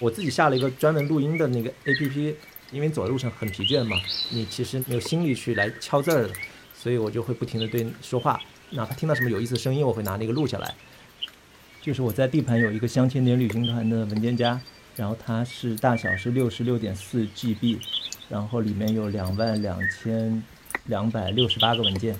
[0.00, 2.34] 我自己下了一个专门录音的那个 APP，
[2.72, 3.96] 因为走的路程很疲倦嘛，
[4.30, 6.34] 你其实没有心力去来敲字儿的，
[6.74, 8.40] 所以我就会不停的对说话，
[8.70, 10.74] 哪怕听到什么有意思的声音，我会拿那个录下来。
[11.82, 14.60] 就是我在地盘有一个香千点旅行团的文件夹，
[14.96, 17.78] 然后它是大小是六十六点四 GB，
[18.28, 20.42] 然后里面有两万两千
[20.86, 22.16] 两百六十八个文件。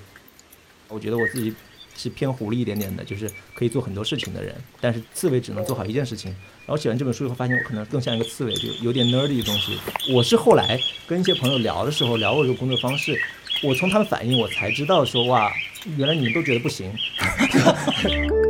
[0.89, 1.55] 我觉得我自己
[1.97, 6.31] 是偏狐狸一点点的，就是可以做很多事情的人，但是刺猬只能做好一件事情。
[6.67, 9.79] 然后写完这本书以后，发现我可能更像一个刺猬，就有点 nerdy 的东西。
[10.13, 13.21] 我是后来跟一些朋友聊的时候，聊我这个工作方式，
[13.63, 15.53] 我从他们反应我才知道说哇，
[15.97, 16.93] 原来你们都觉得不行。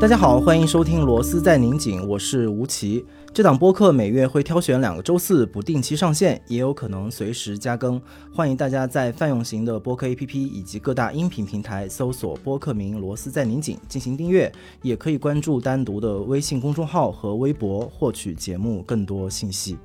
[0.00, 3.02] 大家好，欢迎收听《螺丝在拧紧》，我是吴奇。
[3.32, 7.98] 这档播客每月会挑选两个周四不定期上线，也有可能随时加更。
[8.34, 14.52] 欢迎大家在泛用型的播客 APP 以及各大音频平台搜索播客名“螺丝在拧紧”进行订阅，
[14.82, 19.78] 也可以关注单独的微信公众号和微博获取节目更多信息。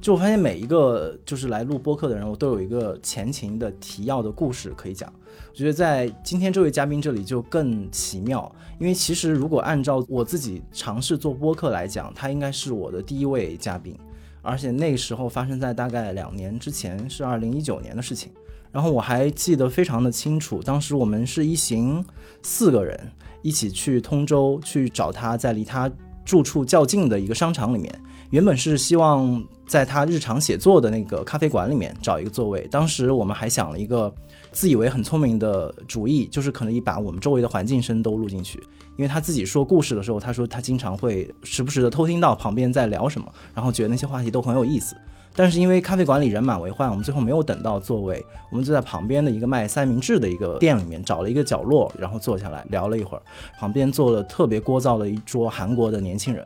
[0.00, 5.12] 就我发现每一个就是来录播客的人，我都有一个前情的提要的故事可以讲。
[5.50, 13.96] 我觉得在今天这位嘉宾这里就更奇妙，因为其实如果按照我自己尝试做播客来讲，他应该是我的第一位嘉宾，
[14.40, 18.30] 而且那时候发生在大概两年之前，是二零一九年的事情。
[18.70, 22.04] 然后我还记得非常的清楚，当时我们是一行
[22.42, 23.10] 四个人
[23.42, 25.90] 一起去通州去找他，在离他
[26.24, 32.66] 住处较近的一个商场里面，原本是希望在他日常写作的那个咖啡馆里面找一个座位。
[32.70, 34.12] 当时我们还想了一个。
[34.50, 38.58] 自以为很聪明的主意，就是可能一把我们周围的环境声都录进去，
[38.96, 44.96] 因为他自己说故事的时候，他说他经常会时不时的偷听到旁边在聊什么，然后觉得那些话题都很有意思。
[45.36, 53.22] 但是因为咖啡馆里人满为患，我们最后没有等到座位，我们就在旁边的一个卖三明治的一个店里面找了一个角落，然后坐下来聊了一会儿。
[53.60, 56.42] 旁边坐了特别聒噪的一桌韩国的年轻人。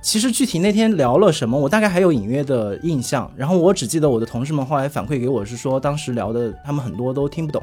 [0.00, 3.30] 其实具体那天聊了什么，我大概还有隐约的印象。
[3.36, 7.62] 然后我只记得我的同事们后来反馈给我是说，当时聊的他们很多都听不懂，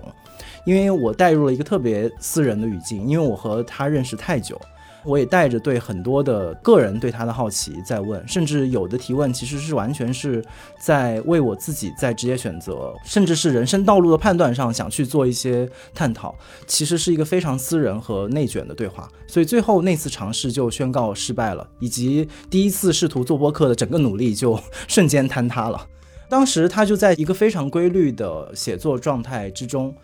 [0.65, 4.59] 因为我带入了一个特别私人的语境，因为我和他认识太久。
[5.05, 10.43] 我也带着对很多的个人对他的好奇在问，甚至有的提问其实是完全是
[10.79, 16.35] 在为我自己在职业选择，甚至是人生道路的判断上想去做一些探讨，
[16.65, 19.07] 其实是一个非常私人和内卷的对话。
[19.27, 25.87] 所以最后那次尝试就宣告失败了，以及第一次试图做播客的整个努力就瞬间坍塌了。
[26.27, 29.95] 当时他就在一个非常规律的写作状态之中。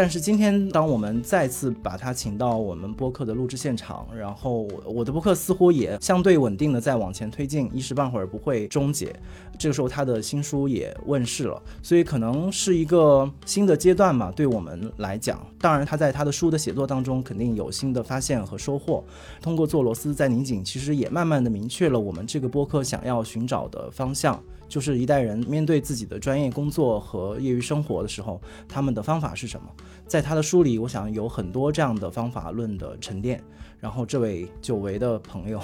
[0.00, 9.12] 但是今天，当我们再次把他请到我们播客的录制现场，然后我的播客似乎也相对稳定的在往前推进，一时半会儿不会终结。
[9.58, 15.44] 这个时候，他的新书也问世了，所以可能是一个新的阶段嘛，对我们来讲。
[15.60, 19.02] 当然，他在他的书的写作当中肯定有新的发现和收获。
[19.42, 24.40] 通过做螺丝在拧紧，其实也慢慢的明确了我们这个播客想要寻找的方向。
[24.68, 29.68] 就是一代人面对自己的专业工作和业余生活的时候，他们的方法是什么？
[30.06, 33.42] 在他的书里，我想有很多这样的方法论的沉淀。
[33.80, 35.62] 然后，这位久违的朋友，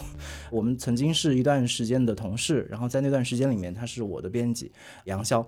[0.48, 4.70] 我们曾经是一段时间的同事，然后在那段时间里面，他是我的编辑
[5.04, 5.44] 杨潇。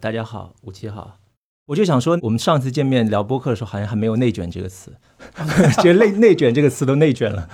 [0.00, 1.27] 大家好，吴七好。
[1.68, 4.90] 我就想说，我们上次见面聊播客的时候，好像还没有“内卷”这个词，
[5.82, 7.46] 觉得“内内卷”这个词都内卷了，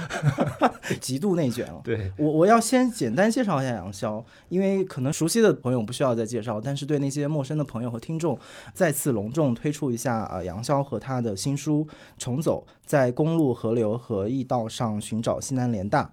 [1.01, 1.81] 极度内卷了。
[1.83, 8.39] 对我，我要先简单介绍一下杨潇，因为可能熟悉的朋友不需要再介绍，但是对那些陌生的朋友和听众，
[8.73, 11.85] 再次隆重推出一下啊，杨潇和他的新书
[12.17, 16.05] 《重走在公路、河流和驿道上寻找西南联大》。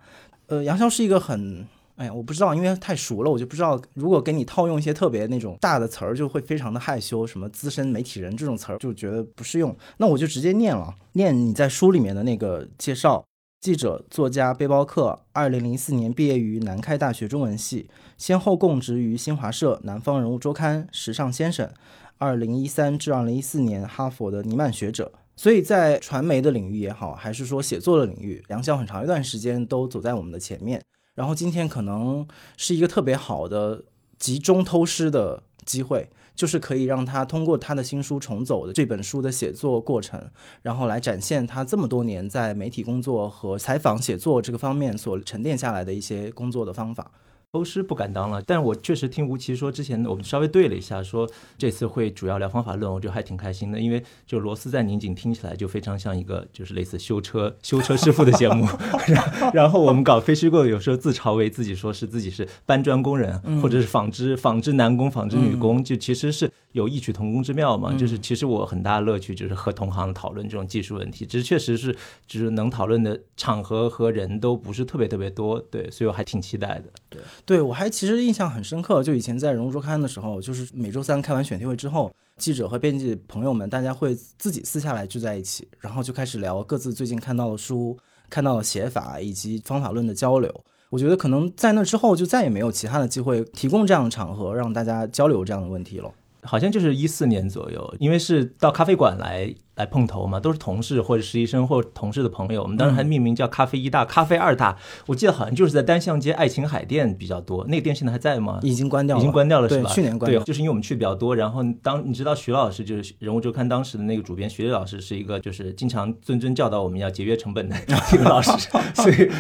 [0.47, 1.68] 呃，杨潇是一个很。
[2.01, 3.79] 哎呀，我不知道，因为太熟了，我就不知道。
[3.94, 7.28] 如果给你套用一些特别那种大的词儿，就会非常的害羞。
[7.28, 9.75] 什么资深媒体人这种词儿，就觉得不适用。
[9.97, 13.23] 那我就直接念了，念你在书里面的那个介绍：
[13.59, 15.19] 记者、作家、背包客。
[15.31, 17.88] 二零零四年毕业于南开大学中文系，
[18.18, 21.69] 先后供职于新华社、南方人物周刊、时尚先生。
[22.18, 25.12] 二零一三至二零一四年，哈佛的尼曼学者。
[25.35, 30.81] 所以在传媒的领域也好，还是说写作的领域，梁潇很长一段时间都走在我们的前面。
[31.16, 32.28] 然后今天可能
[32.58, 33.84] 是一个特别好的
[34.18, 40.30] 集中偷师的机会，就是可以让他通过他的新书《重走》的这本书的写作过程，
[40.62, 47.12] 然后来展现他这么多年在媒体工作和采访写作这个方面所沉淀下来的一些工作的方法。
[47.51, 58.65] 欧师不敢当了，但我确实听吴奇说，之前我们稍微对了一下，说这次会主要聊方法论，我觉得还挺开心的，因为就螺丝在拧紧，听起来就非常像一个就是类似修车修车师傅的节目。
[59.53, 67.94] 然后我们搞非虚构，有时候自嘲为自己说是自己是搬砖工人，或者是纺织纺织男工、纺织女工，就其实是有异曲同工之妙嘛。
[67.98, 71.94] 就是其实我很大的乐趣就是和同行讨论这种技术问题，只是确实是
[72.25, 76.86] 只是能讨论的场合和人都不是特别特别多，对，所以我还挺期待的。
[77.09, 77.19] 对。
[77.45, 87.97] 对，我还其实印象很深刻，就以前在《人物周刊》的时候，就是每周三开完选题会之后，记者和编辑朋友们，大家会自己私下来聚在一起，然后就开始聊各自最近看到的书、
[88.29, 90.63] 看到的写法以及方法论的交流。
[90.89, 96.11] 我觉得可能在那之后就再也没有其他的机会提供这样的场合让大家交流这样的问题了。
[96.43, 99.53] 好像就是一四年左右，因为是到咖啡馆来。
[99.75, 102.62] 来碰头嘛，都是同事或者实习生或同事的朋友。
[102.62, 104.77] 我们当时还命名叫“咖啡一大”、“咖啡二大”。
[105.07, 107.65] 我记得好像就是在单向街爱琴海店比较多。
[107.68, 108.59] 那个店现在还在吗？
[108.62, 109.89] 已经关掉了，已经关掉了，是吧？
[109.89, 110.44] 去年关掉。
[110.44, 111.35] 就是因为我们去的比较多。
[111.35, 117.75] 然后当你知道徐老师就是《人物周刊》当时的那个主编，徐老师是一个就是经常谆谆教导我们要节约成本的
[118.13, 118.51] 一个老师。
[118.94, 119.31] 所以，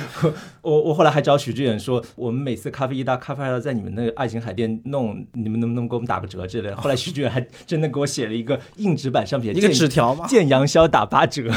[0.61, 6.77] 我我后来还找许志远说，我们每次咖啡一大、咖啡二大在你们那个爱琴海店弄，你们能不能给我们打个折之类的？
[6.77, 10.27] 后来许志远还真的给我写了一个硬纸板上面一个纸条吗？
[10.27, 11.01] 见杨潇打。
[11.11, 11.51] 八折，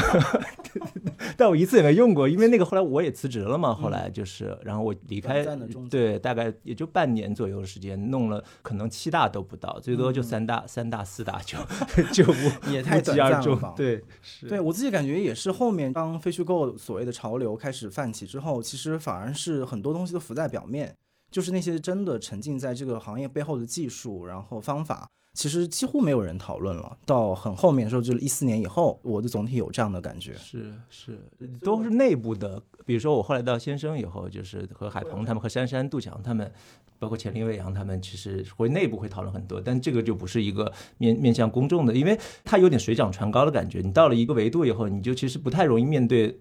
[1.37, 3.73] 但我一次也没用过，因为那个后来我也辞职了嘛。
[3.73, 5.45] 后来就是，然后我离开，
[5.89, 11.57] 对，大概也就半年左右的时间，弄了可能七大都不到，最多就三大、三大、四大就
[12.11, 13.73] 就不 也太短暂了。
[13.77, 20.93] 对，是对我自己感觉也是，后面当非虚构所谓的潮流开始泛起之后，其实反而是很多东西都浮在表面，
[21.31, 25.07] 就是那些真的沉浸在这个行业背后的技术，然后方法。
[25.35, 30.33] 其实几乎没有人讨论了，到很后面的时候，就是一四年以后，我的总体有这样的感觉。
[30.35, 31.19] 是是，
[31.59, 32.63] 都是内部的。
[32.85, 36.49] 比如说我后来到先生以后，就是和海鹏他们、和珊珊、杜强他们，
[36.97, 39.59] 包括钱林伟阳他们，其实会内部会讨论很多。
[39.59, 43.81] 但这个就不是一个面面向公众的，因为它有点水涨船高的感觉。
[43.83, 46.39] 你到了一个维度以后，你就其实不太容易面对。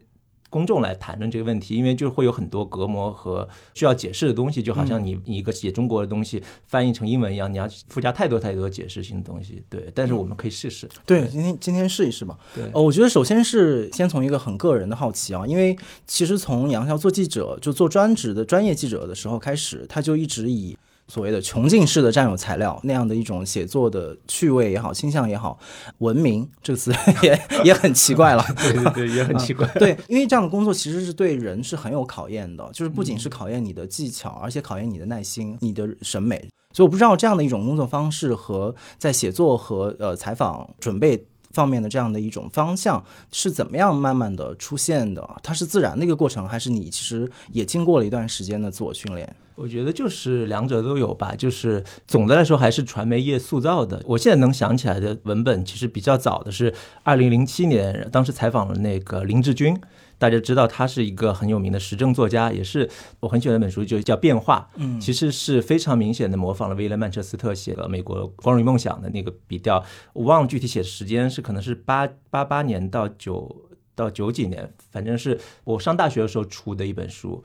[0.54, 9.64] 公众来谈论这个问题，因为就会有很多隔膜和需要解释的东西，就好像你你一个写中国的东西翻译成英文一样，你要附加太多太多解释性的东西。
[9.68, 10.88] 对，但是我们可以试试。
[11.04, 12.38] 对，今天今天试一试吧。
[12.54, 20.78] 对，呃，我觉得首先是先从一个很个人的好奇啊，因为其实从杨潇做记者，就做专职的专业记者的时候开始，他就一直以。
[21.06, 25.58] 所谓的穷尽式的占有材料那样的一种写作的趣味也好，倾向也好，
[25.98, 26.92] 文明这个词
[27.22, 29.66] 也也很奇怪了，对 对对， 也很奇怪。
[29.74, 36.48] 对，因为这样的工作其实是对人是很有考验的，就是不仅是考验你的技巧，而且考验你的耐心、你的审美。
[36.72, 41.26] 所以我不知道这样的一种工作方式和在写作和呃采访准备。
[41.54, 43.02] 方面的这样的一种方向
[43.32, 45.26] 是怎么样慢慢的出现的？
[45.42, 49.34] 它是自然的一个过程，还是你其实也经过了一段时间的自我训练？
[49.54, 51.32] 我觉得就是两者都有吧。
[51.36, 54.02] 就是总的来说还是传媒业塑造的。
[54.04, 56.74] 我现在能想起来的文本，其实比较早的是
[57.04, 59.80] 二零零七年，当时采访了那个林志军。
[60.18, 62.88] 大家知道他是一个很有名的时政作家，也是
[63.20, 64.68] 我很喜欢一本书，就叫《变化》。
[64.76, 69.84] 嗯，其实是非常明显的模仿了威廉曼彻斯特写的《美国光荣与梦想》的那个笔调。
[70.12, 77.42] 我忘了具体写的时间是可能是八八八年到九到九几年，反正是我上大学的时候出的一本书。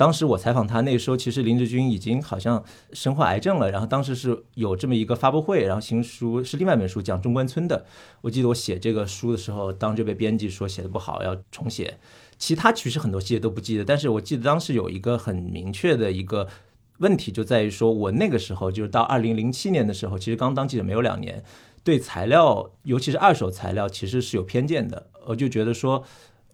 [0.00, 2.64] 当时我采访他，那个时候其实林志军已经好像
[2.94, 3.70] 身患癌症了。
[3.70, 7.84] 然后当时是有这么一个发布会，然后新书是另外一本书讲中关村的。
[8.22, 11.98] 我记得我写这个书的时候，当就被编辑说写的不好，要重写。
[12.38, 16.48] 其他其实很多细节都不记得，但是我记得当时有一个很明确的一个
[17.00, 21.44] 问题，就在于说我那个时候就是到二零零七年的时候，其实刚当记者没有两年，
[21.84, 25.08] 对材料，尤其是二手材料，其实是有偏见的。
[25.26, 26.04] 我就觉得说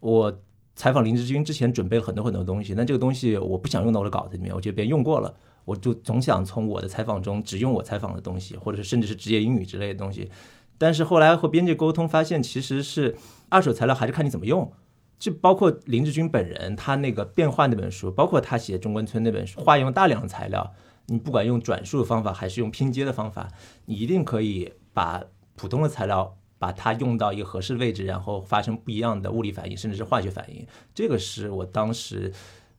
[0.00, 0.40] 我。
[0.76, 10.30] 采访林志军之前准备了很多很多东西，那这个东西我不想用到我的稿子里面，我觉得别人用过了，我就总想从我的采访中只用我采访的东西，或者是甚至是职业英语之类的东西。
[10.78, 13.16] 但是后来和编辑沟通，发现其实是
[13.48, 14.70] 二手材料还是看你怎么用，
[15.18, 20.74] 就包括林志军本人，他那个变化那本书，包括他写中关村那本书，化用大量的材料，
[21.06, 23.48] 你不管用转述的方法还是用拼接的方法，
[23.86, 26.36] 你一定可以把普通的材料。
[26.66, 30.66] 把它用到一个合适的位置，然后发生不一样的物理反应，甚至是化学反应。
[30.92, 32.32] 这个是我当时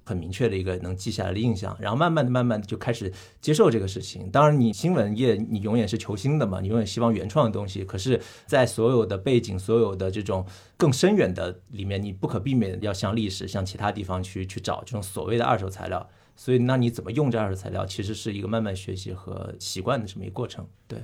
[0.03, 1.73] 很明确的一个能记下来的印象。
[1.79, 4.29] 然后慢慢的、慢慢的就开始接受这个事情。
[4.29, 7.85] 当然，你新闻业你永远是求新的嘛，你永远希望原创的东西。
[7.85, 16.05] 可是，在所有的背景、所有的这种更深远的里面，你不可避免要向历史、向其他地方去去找这种所谓的二手材料。
[16.35, 20.67] 所以，那你怎么用这二手材料，其实是一个慢慢学习和习惯的这么一个过程。
[20.89, 20.99] 对。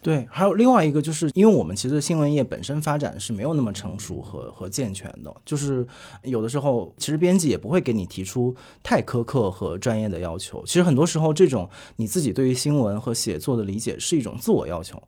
[0.00, 5.86] 对，还有另外一个，就是因为我们其实新闻业本身发展是没有那么成熟和和健全的，就是
[6.22, 10.62] 有的时候其实编辑也不会给你提出太苛刻和专业的要求。
[10.64, 15.02] 其实很多时候，这种你自己对于新闻和写作的理解是一种自我要求。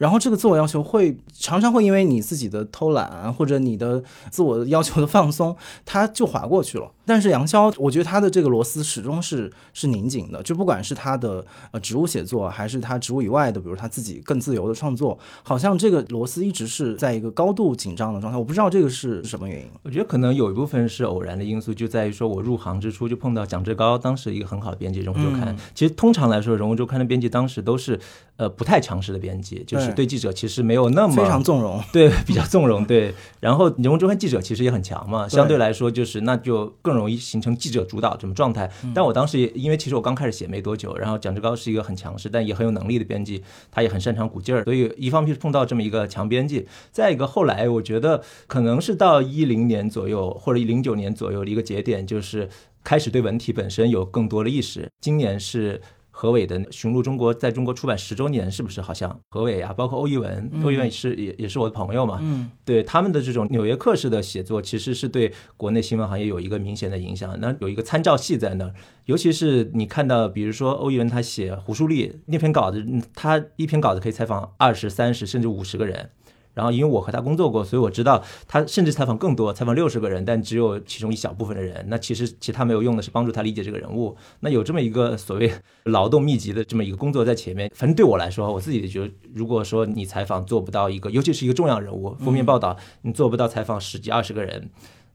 [0.00, 5.54] 然后这个自我要求会常常会因为你自己的偷懒或者你的自我要求的放松，
[5.84, 6.90] 它就划过去了。
[7.04, 18.38] 但是杨潇，我觉得他的这个螺丝始终是是拧紧的，就不管是他的呃植物写作，还是他植物以外的，比如他自己更自由的创作，好像这个螺丝一直是在一个高度紧张的状态。
[18.38, 19.66] 我不知道这个是什么原因。
[19.82, 25.54] 我觉得可能有一部分是偶然的因素，就在于说我入行之初就碰到蒋志高，当时一个很好的编辑《人物周刊》。
[25.74, 27.98] 其实通常来说，《人物周刊》的编辑当时都是
[28.36, 33.14] 呃不太强势的编辑，就是对记者其实没有那么非常纵容， 对比较纵容，对。
[33.40, 38.70] 然后《人物周刊》记者其实也很强嘛，相对来说就是那就更容易形成记者主导这种状态。
[38.94, 52.48] 但我当时也因为其实我刚开始写没多久，然后蒋志高是一个很强势但也很有能力的编辑，他也很擅长鼓劲儿，所以一方面是碰到这么一个强编辑，再一个后来我觉得可能是到一零年左右或者零九年左右的一个节点，就是
[52.84, 54.88] 开始对文体本身有更多的意识。
[55.00, 55.80] 今年是。
[56.20, 58.78] 何伟的《寻路中国》在中国出版十周年，是不是？
[58.82, 62.18] 好像何伟啊，包括欧一文，欧一文是也也是我的朋友嘛。
[62.20, 67.34] 嗯，对他们的这种纽约客式的写作，其实是对国内新闻行业有一个明显的影响。
[67.40, 68.74] 那有一个参照系在那儿，
[69.06, 72.84] 尤其是你看到，比如说欧一文他写胡舒立那篇稿子，
[73.14, 76.10] 他一篇稿子可以采访二十三十甚至五十个人。
[76.52, 81.84] 然后，因为我和他工作过，所以我知道他甚至采访更多，采访六十个人，但只有其中一小部分的人。
[81.88, 84.16] 那其实其他没有用的是帮助他理解这个人物。
[84.40, 85.52] 那有这么一个所谓
[85.84, 94.68] 劳动密集的这么一个工作在前面，反正对我来说，我自己觉得，如果说你采访做不到一个，尤其是一个重要人物，封面报道你做不到采访十几二十个人，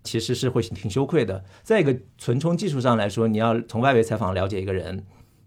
[0.03, 1.43] 其实是会挺羞愧的。
[1.63, 5.03] 再一个，纯从技术上来说，你要从外围采访了解一个人。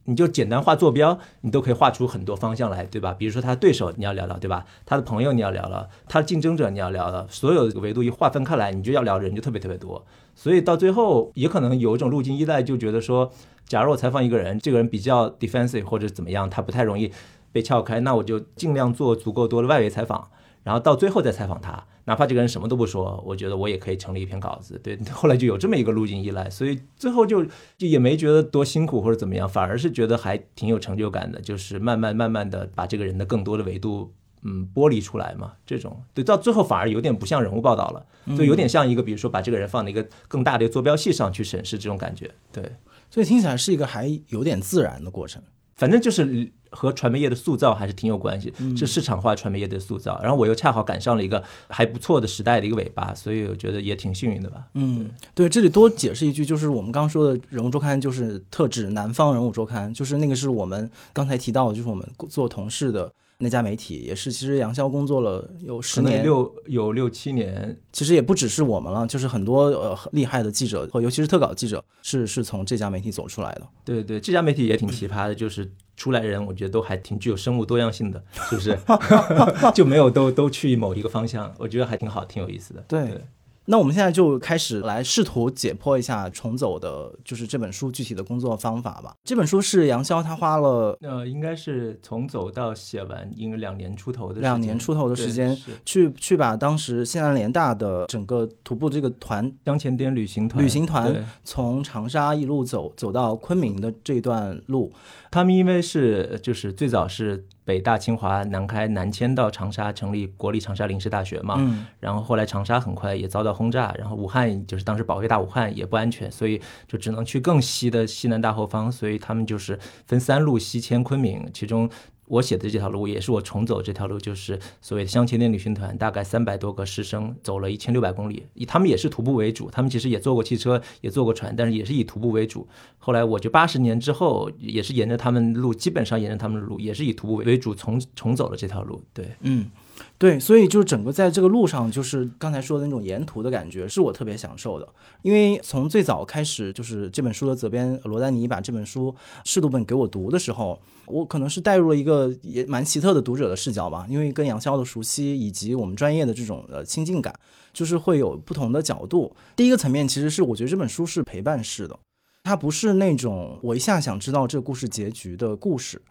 [0.08, 3.12] 你就简单画坐标，你都可以画出很多方向来，对吧？
[3.12, 4.64] 比如说他的对手你要聊聊，对吧？
[4.86, 10.02] 他的朋友你要聊聊，他的竞争者你要聊聊，所有维度一划分开来，你就要聊人就特别特别多。
[10.34, 13.30] 所以到最后也可能有一种路径依赖，就觉得说，
[13.66, 17.12] 假如我采访一个人，这个人比较 defensive 或者怎么样，他不太容易
[17.52, 20.30] 被撬开，那我就尽量做足够多的外围采访。
[20.62, 24.78] 然后到最后再采访他，哪怕这个人什么都不说，我觉得我也可以成立一篇稿子。
[24.82, 27.44] 对， 后来就有这么一个路径依赖，所以最后就
[27.76, 34.12] 就也没觉得多辛苦或者怎么样，反而是觉得还挺有成就感的，就是慢慢慢慢的把这个人的更多的维度
[34.42, 35.52] 嗯剥离出来嘛。
[35.64, 38.04] 这种对，到最后反而有点不像人物报道了，
[38.36, 42.30] 就有点像一个比如说把这个人放在一个更大的坐标系上去审视这种感觉。
[42.52, 42.76] 对，
[43.10, 45.42] 所以听起来是一个还有点自然的过程。
[45.74, 50.20] 反正就是和传媒业的塑造还是挺有关系，是市场化传媒业的塑造。
[50.22, 54.64] 然后我又恰好赶上了一个还不错的时代的一个尾巴，所以我觉得也挺幸运的吧。
[54.74, 63.12] 嗯，对，这里多解释一句，就是我们刚说的人物周刊，就是特指南方人物周刊，就是那个是我们刚才提到的，就是我们做同事的。
[63.40, 67.78] 那家媒体也是，其实杨潇工作了有十年，六有六七年。
[67.92, 73.62] 其实也不只是我们了，就是很多呃厉害的记者，尤其是特稿记者，是是从这家媒体走出来的。
[73.84, 78.78] 对对，这家媒体也挺奇葩的，就是出来人，我觉得都还挺具有生物多样性的， 是不是？
[79.74, 82.82] 就没有都都去某一个方向，我觉得还挺好，挺有意思的。
[82.86, 83.20] 对。
[83.70, 89.14] 那我们现在就开始来试图解剖一下《重走》的，就是这本书具体的工作方法吧。
[89.24, 104.90] 这本书是杨潇他花了，呃，应该是从走到写完，因为两年出头的两年出头的时间，去去把当时西南联大的整个徒步这个团江前滇旅行团旅行团从长沙一路走走到昆明的这段路。
[105.30, 111.56] 他们因为是就是最早是北大、清华、南开南迁到长沙，成立国立长沙临时大学嘛。
[111.58, 111.84] 嗯。
[112.00, 121.90] 然后后来长沙很快也遭到轰炸，然后武汉就是当时保卫大武汉也不安全，所以就只能去更西的西南大后方，所以他们就是分三路西迁昆明，其中。
[122.28, 132.68] 我写的这条路也是我重走这条路，就是所谓的乡前滇旅行团，大概三百多个师生走了一千六百公里，以他们也是徒步为主，他们其实也坐过汽车，也坐过船，但是也是以徒步为主。
[132.98, 139.02] 后来我就八十年之后，也是沿着他们路，基本上沿着他们的路，也是以徒步为主，重重走了这条路。
[139.12, 139.70] 对，嗯。
[140.16, 144.88] 对，所以就是整个在这个路上，就是刚才说的那种沿途的感觉，是我特别享受的。
[145.22, 149.14] 因为从最早开始，就是这本书的责编罗丹尼把这本书
[149.44, 154.06] 试读本给我读的时候，我可能是带入了一个也蛮奇特的读者的视角吧。
[154.08, 157.34] 因为跟杨潇的熟悉，以及我们专业的这种呃亲近感，
[157.72, 159.34] 就是会有不同的角度。
[159.56, 161.98] 第一个层面其实是我觉得这本书是陪伴式的，
[162.44, 166.02] 它不是那种我一下想知道这故事结局的故事。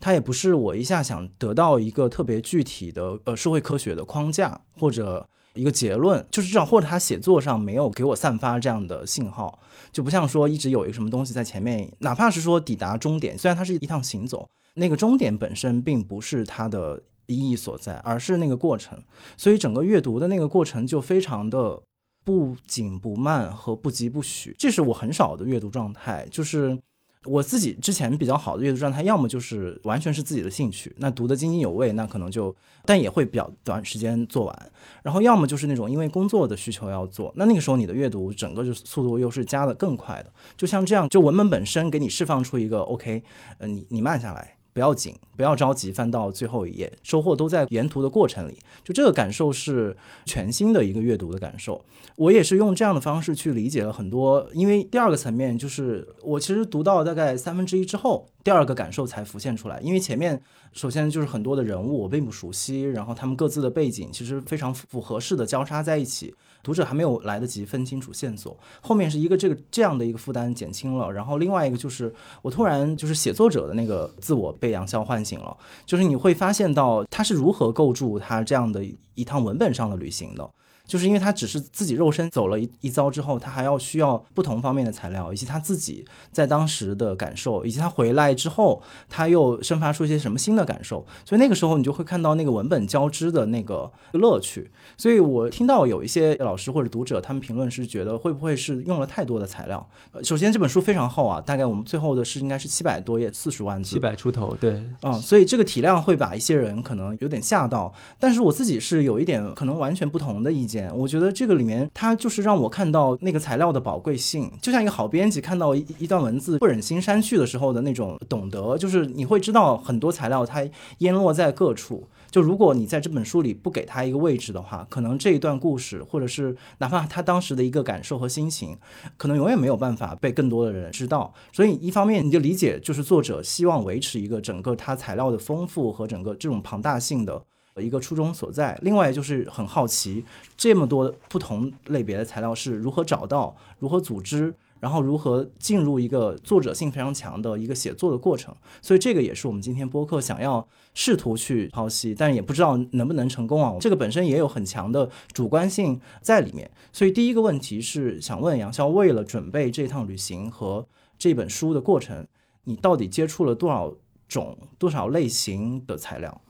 [0.00, 9.58] 它也不是我一下想得到一个特别具体的呃社会科学的框架或者一个结论，就是这样，或者他写作上没有给我散发这样的信号，
[9.92, 17.02] 就不像说一直有一个什么东西在前面，哪怕是说抵达终点，虽然它是一趟行走，那个终点本身并不是它的。
[17.26, 19.00] 意义所在，而是那个过程。
[19.38, 21.80] 所以整个阅读的那个过程就非常的
[22.24, 26.76] 不紧不慢和不急不徐，这是我很少的阅读状态，就是。
[27.24, 34.72] 我自己之前比较好的阅读状态，要么就是完全是自己的兴趣，那读的津津有味，那可能就，但也会比较短时间做完。
[35.02, 40.32] 然后要么就是那种因为工作的需求要做，那那个时候你的阅读整个就速度又是加的更快的。
[40.56, 43.22] 就像这样，就文本本身给你释放出一个 OK，
[43.58, 44.56] 呃，你你慢下来。
[44.72, 48.58] 不要紧，不要着急，翻到最后一页，收获都在沿途的过程里。
[48.82, 51.84] 就这个感受是全新的一个阅读的感受。
[52.16, 59.80] 我也是用这样的方式去理解了很多，因为第二个层面就是我其实读到大概三分之一之后，第二个感受才浮现出来。
[59.80, 60.40] 因为前面
[60.72, 66.34] 首先就是很多的人物我并不熟悉，然后他们各自的背景其实非常符合适的交叉在一起。
[66.62, 80.48] 读者还没有来得及分清楚线索，后面是一个这个这样的一个负担减轻了，然后另外一个就是我突然就是写作者的那个自我被杨潇唤醒了，就是你会发现到他是如何构筑他这样的一趟文本上的旅行的。
[80.92, 94.70] 就是因为他只是自己肉身走了一一遭之后，他还要需要不同方面的材料，以及他自己在当时的感受，以及他回来之后他又生发出一些什么新的感受，所以那个时候你就会看到那个文本交织的那个乐趣。
[94.98, 99.88] 所以我听到有一些老师或者读者他们评论是觉得会不会是用了太多的材料？
[100.22, 110.81] 首先这本书非常厚啊，大概我们最后的是应该是七百多页，四十万字，七百出头，对，嗯，所以这个体量会把一些人可能有点吓到，但是我自己是有一点可能完全不同的意见。
[110.94, 120.66] 我觉得这个里面，它就是让我看到那个材料的宝贵性，就像一个好编辑看到一一段文字不忍心删去的时候的那种懂得，就是你会知道很多材料它
[120.98, 122.08] 淹落在各处。
[122.30, 128.74] 就如果你在这本书里不给它一个位置的话，可能这一段故事，或者是哪怕他当时的一个感受和心情，
[129.18, 131.34] 可能永远没有办法被更多的人知道。
[131.52, 137.42] 所以一方面你就理解，就是作者希望维持一个整个它材料的丰富和整个这种庞大性的。
[137.76, 140.24] 一个初衷所在，另外就是很好奇
[140.56, 148.54] 这么多不同类别的材料是如何找到、如何组织，然后如何进入一个作者性非常强的一个写作的过程。
[148.82, 153.74] 所以这个也是我们今天播客想要试图去剖析，但也不知道能不能成功啊。
[153.80, 156.70] 这个本身也有很强的主观性在里面。
[156.92, 160.86] 所以第一个问题是想问杨潇，为了准备这趟旅行和
[161.18, 162.26] 这本书的过程，
[162.64, 163.94] 你到底接触了多少
[164.28, 166.42] 种、多少类型的材料？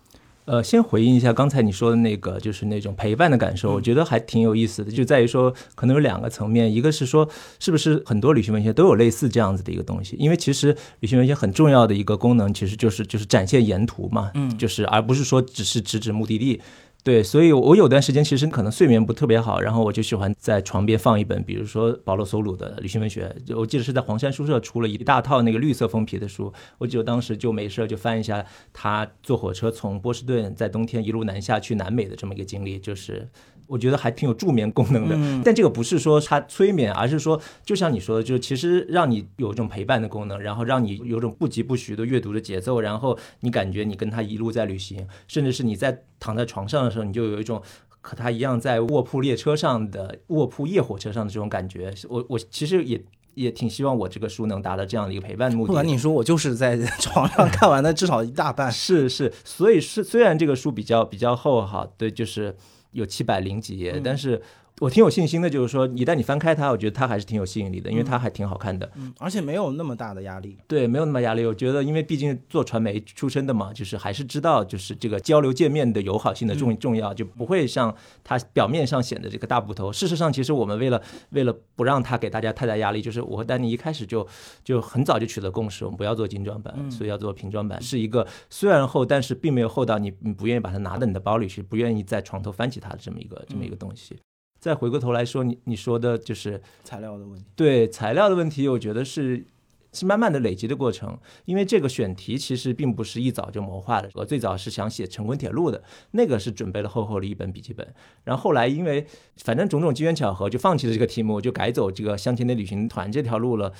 [0.45, 7.29] 呃，先回应一下刚才你说的那个，就是那种陪伴的感受，我觉得还挺有意思的，就在于说，可能有两个层面，一个是说，
[7.61, 10.17] 是不是很多旅行文学都有类似这样子的一个东西？
[10.19, 16.61] 因为其实旅行文学很重要的一个功能，其实就是就是展现沿途嘛，嗯，就是而不是说只是直指目的地。
[17.05, 33.29] 对，所以，我有段时间其实可能睡眠不特别好，然后我就喜欢在床边放一本，比如说保罗·索鲁的旅行文学，我记得是在黄山书社出了一大套那个绿色封皮的书，我记得当时就没事就翻一下他坐火车从波士顿在冬天一路南下去南美的这么一个经历，就是。
[33.73, 47.63] 我觉得还挺有助眠功能的，但这个不是说它催眠，而是说，就像你说的，就是其实让你有一种陪伴的功能，然后让你有种不疾不徐的阅读的节奏，然后你感觉你跟他一路在旅行，甚至是你在躺在床上的时候，你就有一种
[48.03, 51.95] 和他一样在卧铺列车上的卧铺夜火车上的这种感觉。
[52.11, 55.69] 我我其实也也挺希望我这个书能达到这样的一个陪伴目的。
[55.73, 58.71] 不管你说，我就是在床上看完的，至少一大半。
[58.71, 62.55] 是是，所以是虽然这个书比较比较厚哈，对，就是。
[62.92, 64.40] 有七百零几页，但是。
[64.83, 70.59] 我挺有信心的，就是说，一旦你翻开它，我觉得它还是挺有吸引力的，因为它还挺好看的，嗯，而且没有那么大的压力。
[70.66, 71.47] 对，没有那么压力。
[71.47, 79.92] 我觉得，因为毕竟做传媒出身的嘛，就是还是知道，就是这个交流界面的友好性的重重要，就不会像它表面上显得这个大部头。
[79.92, 84.27] 事实上，其实我们为了为了不让它给大家太大压力，就是我和丹尼一开始就
[84.64, 94.16] 就很早就取得共识，我们不要做精装版，所以要做平装版，是一个虽然厚，但是并没有厚到你你不愿意把它拿到你的包里去，不愿意在床头翻起它的这么一个这么一个东西。
[94.62, 97.44] 再回过头来说，你你说的就是材料的问题。
[97.57, 99.44] 对材料的问题，我觉得是
[99.92, 101.18] 是慢慢的累积的过程。
[101.46, 104.09] 因为这个选题其实并不是一早就谋划的。
[104.14, 107.92] 我最早是想写成昆铁路的，那个是准备了厚厚的一本笔记本。
[108.22, 109.05] 然后后来因为
[109.38, 113.72] 反正种种机缘巧合，就放弃了这个题目，就改走这个乡村的旅行团这条路了。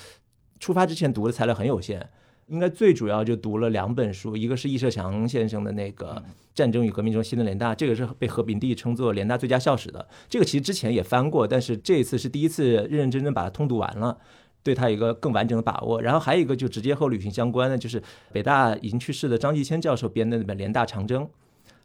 [0.59, 2.09] 出发之前读的材料很有限。
[2.53, 6.13] 应该最主要就读了两本书，一个是易社强先生的那个
[6.53, 10.07] 《战争与革命中新的联大》，这个是被何炳棣称作联大最佳校史的。
[10.29, 14.15] 这个其实之前也翻过，但是这一次是第一次认认真真把它通读完了，
[14.61, 15.99] 对他有一个更完整的把握。
[15.99, 17.99] 然后还有一个就直接和旅行相关的，就是
[18.31, 21.23] 北大已经去世的张继谦教授编的那本《联大长征》，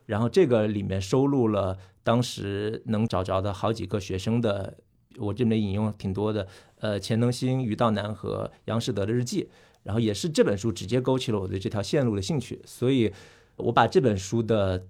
[0.04, 4.76] 然后这个里面收录了当时能找着的好几个学生的，
[5.16, 6.46] 我这边引用挺多的，
[6.80, 9.48] 呃，钱能新、于道南和杨士德的日记。
[9.88, 13.10] 然后也是这本书直接勾起了我对这条线路的兴趣，所以
[13.56, 14.86] 我把这本书的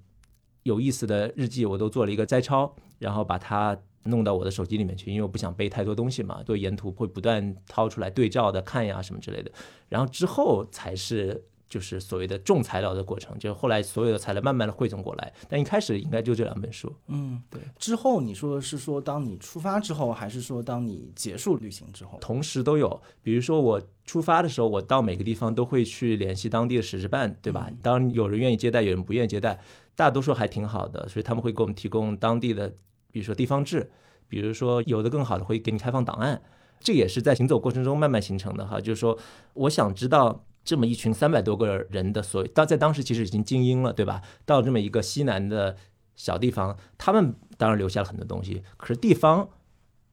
[0.64, 9.52] 有意思的日记，我都做了一个摘抄，然后把它弄到我的手机里面去，因为我不想背太多东西嘛，对沿途会不断掏出来对照的看呀什么之类的。
[9.88, 15.32] 然后之后才是就是所谓的重材料的过程，就是后来所有的材料慢慢的汇总过来。
[15.48, 16.92] 但一开始应该就这两本书。
[17.06, 17.60] 嗯，对。
[17.78, 22.18] 之后你说是说当你出发之后，还是说当你结束旅行之后？
[22.20, 23.00] 同时都有。
[23.22, 27.70] 比如说我出发的时候，我到每个地方都会去联系当地的使事办，对吧？
[27.82, 29.60] 当然有人愿意接待，有人不愿意接待，
[29.94, 32.74] 大多数还挺好的，所以他们会给我们提供当地的，
[33.12, 33.90] 比如说地方志，
[34.26, 36.40] 比如说有的更好的会给你开放档案。
[36.80, 39.18] 这也是在行走过程中慢慢形成的哈，就是说
[39.52, 40.44] 我想知道。
[40.64, 44.20] 这么一群三百多个人的所谓，到在当时其实已经精英了，对吧？
[44.44, 45.74] 到这么一个西南的
[46.14, 48.62] 小地方，他们当然留下了很多东西。
[48.76, 49.48] 可是地方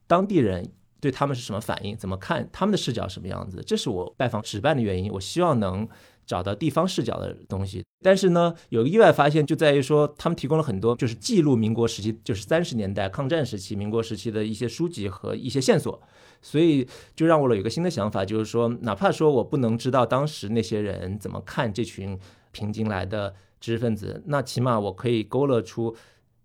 [0.08, 0.72] 当地人
[1.06, 1.96] 对他们是什么反应？
[1.96, 3.64] 怎么看他们的视角什么样子？
[3.66, 5.12] 这是我拜访使办的原因。
[5.12, 5.88] 我希望能。
[6.28, 16.02] 找到地方视角的东西，但是呢，有个意外发现就在于说，他们提供了很多就是记录民国时期，就是三十年代抗战时期、民国时期的一些书籍和一些线索，
[16.42, 22.18] 所以就让我有一个新的想法，就是说，哪怕说我不能知道当时那些人怎么看这群
[22.52, 25.96] 平津来的知识分子，那起码我可以勾勒出，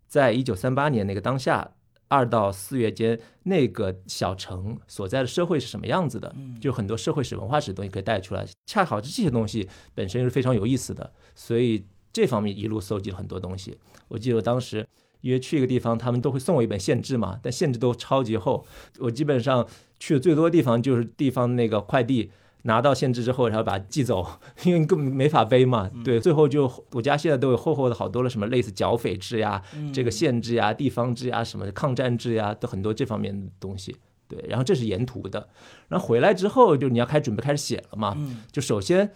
[0.06, 1.70] 在一九三八年那个当下。
[2.10, 6.34] 二到四月间，那个小城所在的社会是什么样子的？
[6.60, 8.44] 就很多社会史、文化史的东西可以带出来。
[8.66, 13.78] 恰好这些东西本身是非常有意思的，所以这方面一路搜集了很多东西。
[14.08, 14.84] 我记得我当时
[15.20, 18.66] 因为去一个地方，他们都会送我一本县志嘛，但县志都超级厚。
[18.98, 19.64] 我基本上
[20.00, 22.32] 去的最多的地方就是地方那个快递。
[22.62, 24.26] 拿到限制之后，然后把它寄走，
[24.64, 25.90] 因为你根本没法背嘛。
[26.04, 33.96] 对，最后就我家现在都有厚厚的好多了，什么类似剿匪制呀、这个县制呀、地方制呀、什么抗战制呀，都很多这方面的东西。
[34.28, 35.48] 对，然后这是沿途的，
[35.88, 38.16] 然后回来之后就你要开准备开始写了嘛。
[38.52, 39.10] 就首先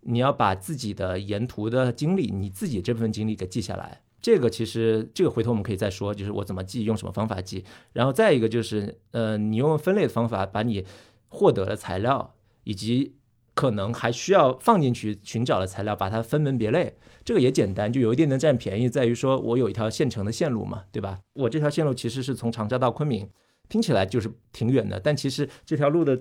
[0.00, 4.02] 你要把自己的沿途的经历，你自己这部分经历给记下来。
[4.20, 7.64] 这个其实这个回头我们可以再说，就是我怎么记，用什么方法记。
[7.92, 10.84] 然后再一个就是，呃，你用分类的方法把你
[11.28, 12.34] 获得的材料。
[12.68, 13.14] 以及
[13.54, 21.20] 可能还需要放进去寻找的材料，把它分门别类，这个也简单，就有一点能占便宜，在于说我有一条现成的线路嘛，对吧？
[21.32, 23.30] 我这条线路其实是从长沙到昆明，
[23.70, 26.20] 听起来就是挺远的，但其实这条路的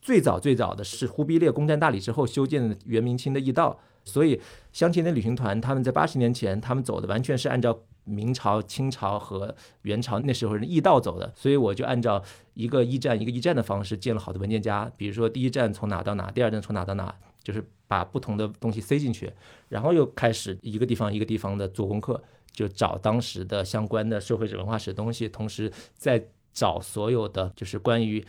[0.00, 4.40] 最早最早的是忽必烈攻占大理之后修建的元明清的驿道，所以
[4.72, 7.78] 相亲的旅行团他们在八十年前他们走的完全是按照。
[8.06, 14.92] 明朝、清朝和元朝那时候的驿道走的，所以我就按照一个驿站一个驿站的方式建了好多文件夹。
[14.94, 19.32] 比如说第一站从哪到哪，第二站从哪到哪，就是把不同的东西塞进去，
[19.70, 28.22] 然后又开始一个地方一个地方的做功课，就找当时的相关的社会史、文化史的东西，同时再找所有的就是关于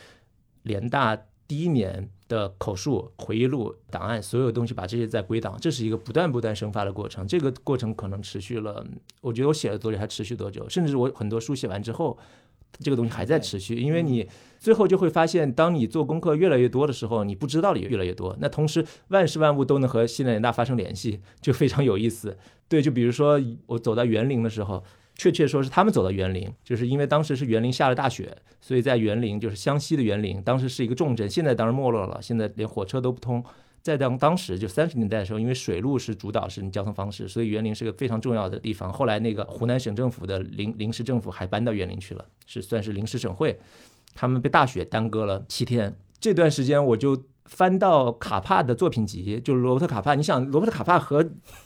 [0.64, 1.20] 联大。
[1.48, 7.28] 第一年的口述、回忆录、档案，所有东西把这些再归档，这是一个不断不断生发的过程。
[7.28, 8.84] 这个过程可能持续了，
[9.22, 12.18] 我觉得我写了多久还持续多久，甚至我很多书写完之后，
[12.80, 13.76] 这个东西还在持续。
[13.76, 14.28] 因为你
[14.58, 18.36] 最后就会发现，当你做功课越来越多的时候，你不知道的也越来越多。
[18.40, 22.36] 那同时万事万物都能和西南联大发生联系，就非常有意思。
[22.68, 24.84] 对，就比如说我走到园林的时候。
[25.18, 33.44] 确切说是他们走到园林，就是因为当时是园林下了大雪，所以在园林就是湘西的园林，当时是一个重镇，现在当然没落了，现在连火车都不通。
[33.82, 38.92] 在当当时就三十年代的时候，因为水路是主导式交通方式，所以园林是个非常重要的地方。
[38.92, 43.60] 后来那个湖南省政府的临临时政府还搬到园林去了，是算是临时省会。
[44.14, 47.24] 他们被大雪耽搁了七天，这段时间我就。
[47.46, 50.16] 翻到卡帕的作品集，就是罗伯特卡帕。
[50.16, 51.24] 你想，罗伯特卡帕和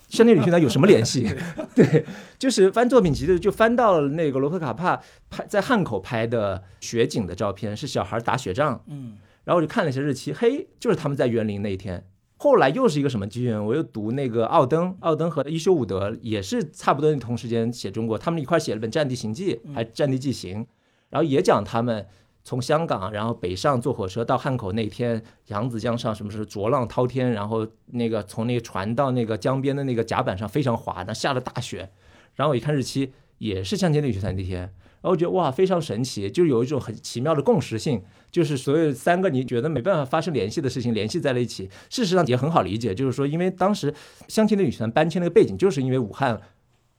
[0.09, 1.27] 香奈旅行团有什么联系？
[1.73, 2.05] 对，
[2.37, 8.83] 就是翻作品集的，就翻到了那个罗伯特卡帕拍在汉口拍的雪景的照片，是小孩打雪仗。
[8.87, 12.05] 嗯，然后我就看了一下日期，嘿，就是他们在园林那一天。
[12.35, 13.65] 后来又是一个什么机缘？
[13.65, 20.63] 我又读那个奥登，奥登和伊修伍德也是差不多同时间写中国，他们一块写了本《战地行记》，还《战地纪行》，
[21.09, 22.05] 然后也讲他们。
[22.49, 31.91] 从香港，然后北上坐火车到汉口那天，扬子江上什么时候浊浪滔天，然后那个从那个船到那个江边的那个甲板上非常滑，那下了大雪。
[32.33, 41.69] 然后我一看日期，也是向前旅行团那天，然后我觉得哇，非常神奇，就有一种很奇妙的共识性，就是所有三个你觉得没办法发生联系的事情联系在了一起。
[41.91, 43.93] 事实上也很好理解，就是说，因为当时
[44.27, 46.41] 相亲的旅行团搬迁那个背景，就是因为武汉。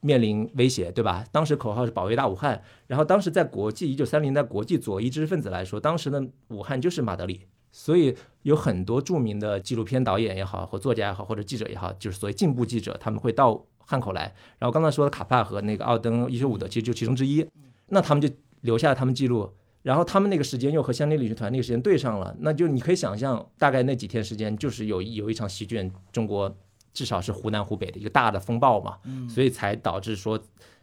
[0.01, 1.25] 面临威胁，对吧？
[1.31, 2.63] 当时口号是保卫大武汉。
[2.87, 14.35] 然后当时在国际一九三零代国际左翼知识分子来说，当时的武汉就是马德里，所以有很多著名的纪录片导演也好，或作家也好，或者记者也好，就是所谓进步记者，他们会到汉口来。
[14.59, 17.47] 然后刚才说的卡帕和那个奥登、伊修伍德，其实就其中之一。
[17.89, 18.29] 那他们就
[18.63, 26.57] 留下了他们记录，然后他们那个时间又和香港旅行团那个时间对上了，那就你可以想象，大概那几天时间就是有有一场席卷中国。
[26.93, 28.99] 至少是湖南湖北的一个大的风暴嘛，
[29.29, 30.39] 所以才导致说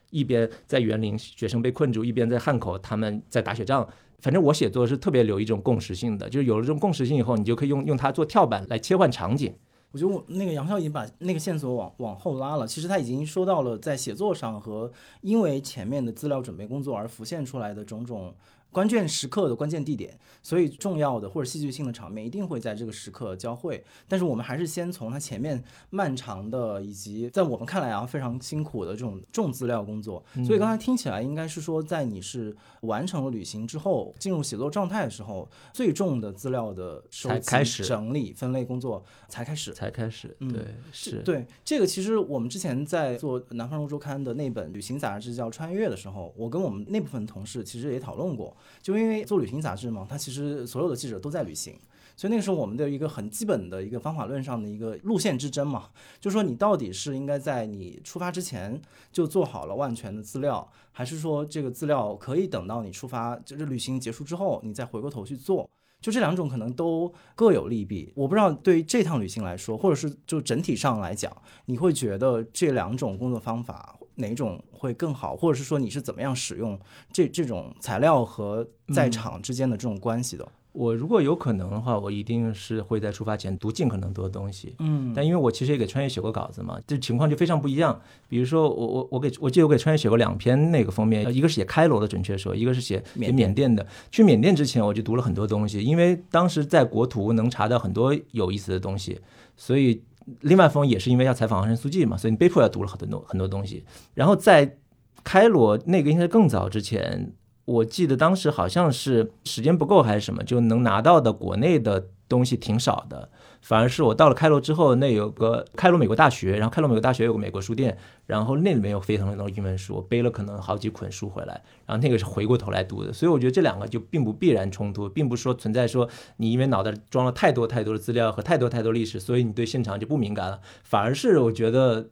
[0.10, 3.88] 一边在园林学生被困住，一边在汉口他们在打雪仗。
[4.20, 9.54] 反正我写作是特别留一种共识性的，就是有了这种共识性以后，你就可以用用它做跳板来切换场景。
[9.92, 12.66] 我觉得我那个杨笑已经把那个线索往往后拉了。
[12.66, 14.92] 其实他已经说到了在写作上和
[15.22, 18.34] 因为前面的资料准备工作而浮现出来的种种。
[18.72, 23.84] 关键时刻的关键地点，所以重要的或者戏剧性的场面一定会在这个时刻交汇。
[24.08, 30.24] 但是我们还是先从它前面漫长的以及在我们看来啊非常辛苦的这种重资料工作。
[30.46, 39.74] 所以刚才听起来应该是说，在你是完成了旅行之后，进入写作状态的时候，最重的资料的收集、整理、分类工作才开始。
[39.74, 41.88] 才开始，对，是对这个。
[41.88, 48.56] 其实我们之前在做《南方周刊》的那本旅行杂志叫《穿越》的时候，我跟我们那部分同事其实也讨论过。
[48.82, 51.78] 就因为做旅行杂志嘛，它其实所有的记者都在旅行，
[52.16, 55.90] 所以那个时候我们的一个很基本的一个方法论上的一个路线之争嘛，
[56.20, 65.70] 就是说你到底是应该在你出发之前就做好了万全的资料，还是说这个资料可以等到你出发，就是旅行结束之后你再回过头去做？
[66.00, 68.14] 就这两种可能都各有利弊。
[68.16, 73.97] 我不知道对于这趟旅行来说，或者是就整体上来讲，你会觉得这两种工作方法？
[74.18, 76.80] 哪种会更好，或者是说你是怎么样使用
[77.12, 80.48] 这这种材料和在场之间的这种关系的？
[80.74, 84.76] 我如果有可能的话，我一定是会在出发前读尽可能多的东西。
[84.78, 88.00] 嗯，但因为我其实也给穿越写过稿子嘛，这情况就非常不一样。
[88.30, 93.84] 比如说，我我我给我记得我给穿越写过两篇那个封面，一个是写开罗的，准确说，一个是写写缅甸的。
[94.12, 99.20] 去缅甸之前，我就读了很多东西，因为当时在国图能查到很多有意思的东西，
[99.56, 100.02] 所以。
[100.42, 103.86] 另外一封也是因为要采访昂山素季嘛，所以你被迫要读了很多很多东西。
[104.14, 104.78] 然后在
[105.24, 107.34] 开罗那个应该更早之前，
[107.66, 113.30] 我记得当时好像是时间不够还是什么，就能拿到的国内的东西挺少的。
[113.68, 132.08] 反而是我到了开罗之后，那有个开罗美国大学，然后开罗美国大学有个美国书店，然后那里面有非常多英文书，我背了可能好几捆书回来，然后那个是回过头来读的，所以我觉得这两个就并不必然冲突，并不是说存在说你因为脑袋装了太多太多的资料和太多太多历史，所以你对现场就不敏感了，反而是我觉得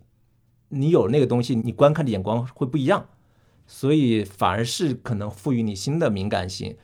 [0.67, 3.05] 你有那个东西，你观看的眼光会不一样，
[3.65, 6.75] 所以反而是可能赋予你新的敏感性。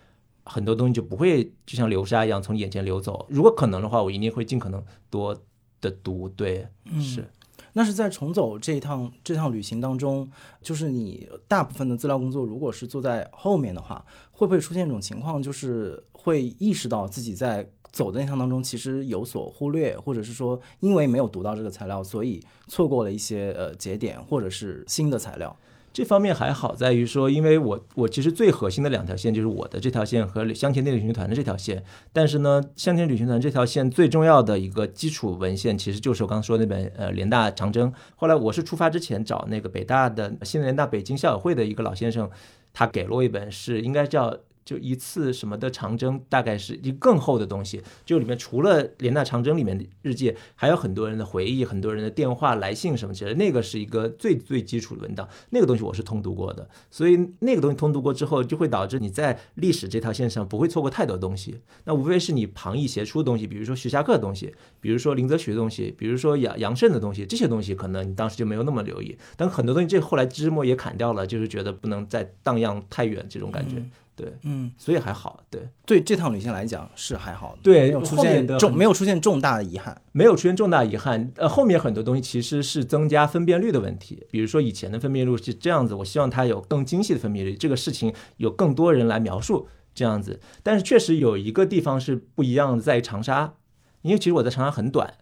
[0.51, 3.25] 很多东西就不会就像流沙一样从眼前流走。
[3.29, 5.33] 如果可能的话，我一定会尽可能多
[5.79, 6.27] 的读。
[6.27, 6.67] 对，
[6.99, 7.25] 是。
[7.73, 10.29] 那是在重走这一趟这趟旅行当中，
[10.61, 25.55] 就是你大部分的资料工作，如果是坐在后面的话，会不会出现一种情况，就是会意识到自己在走的那趟当中其实有所忽略，或者是说因为没有读到这个材料，所以错过了一些呃节点或者是新的材料。
[25.93, 31.83] 这方面还好在于说，因为我我其实最核心的两条线就是我的这条线和香甜旅行团的这条线。
[32.13, 37.91] 但是呢，香田旅行团这条线最重要的一个基础文献，其实就是我刚刚说那本呃联大长征。
[38.15, 42.29] 后来我是出发之前找那个北大的新联大北京校友会的一个老先生，
[42.71, 44.37] 他给了我一本是应该叫。
[44.63, 47.81] 就一次什么的长征，大概是一更厚的东西。
[48.05, 53.37] 就里面除了联大长征里面的日记，还有很多人的回忆，很多人的电话来信什么之类的。
[53.37, 56.69] 那个是一个最最基础的文档，那个东西我是通读过的。
[56.89, 61.59] 所以那个东西通读过之后，就会导致你在历史这条线上不会错过太多东西。
[61.85, 69.17] 那无非是你旁逸斜出的东西，比如说徐霞客的东西，比如说林则徐的东西，比如说杨杨慎的东西，这些东西可能你当时就没有那么留意。
[69.35, 73.83] 但很多东西这后来枝末也砍掉了，就是觉得不能再荡漾太远这种感觉。
[74.15, 81.31] 对，嗯，所以还好，对，对这趟旅行来讲是还好，对，没有出现重，没有出现重大的遗憾，没有出现重大遗憾。
[81.37, 90.39] 呃，后面很多东西其实是增加分辨率的问题，比如说以前的分辨率是这样子，我希望它有更精细的分辨率，这个事情有更多人来描述这样子。
[90.61, 93.55] 但是确实有一个地方是不一样的，在长沙，
[94.01, 95.15] 因为其实我在长沙很短，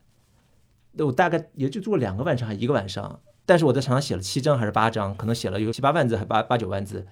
[0.97, 7.07] 我大概也就住了两个晚上还一个晚上，但是我在长沙写了七章还是八章，可能写了有七八万字还八八九万字。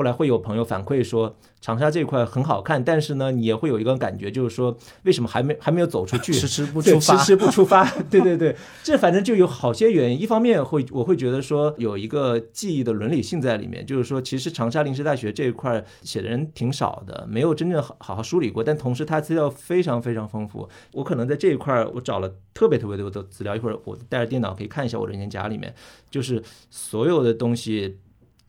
[0.00, 7.84] 后来会有朋友反馈说，长沙这块很好看，但是呢，你也会有一个感觉，就是说，为什么还没还没有走出去，迟迟不出发，迟迟不出发。
[8.10, 10.18] 对对对，这反正就有好些原因。
[10.18, 18.64] 一方面会，我会觉得说，有一个记忆的伦理性在里面，就是说，其实长沙临时大学这一块写的人挺少的，没有真正好好好梳理过。
[18.64, 20.66] 但同时，它资料非常非常丰富。
[20.94, 23.54] 我可能在这一块，我找了特别特别多的资料。
[23.54, 25.74] 一会儿我带着电脑可以看一下我的文件夹里面，
[26.10, 27.98] 就是所有的东西。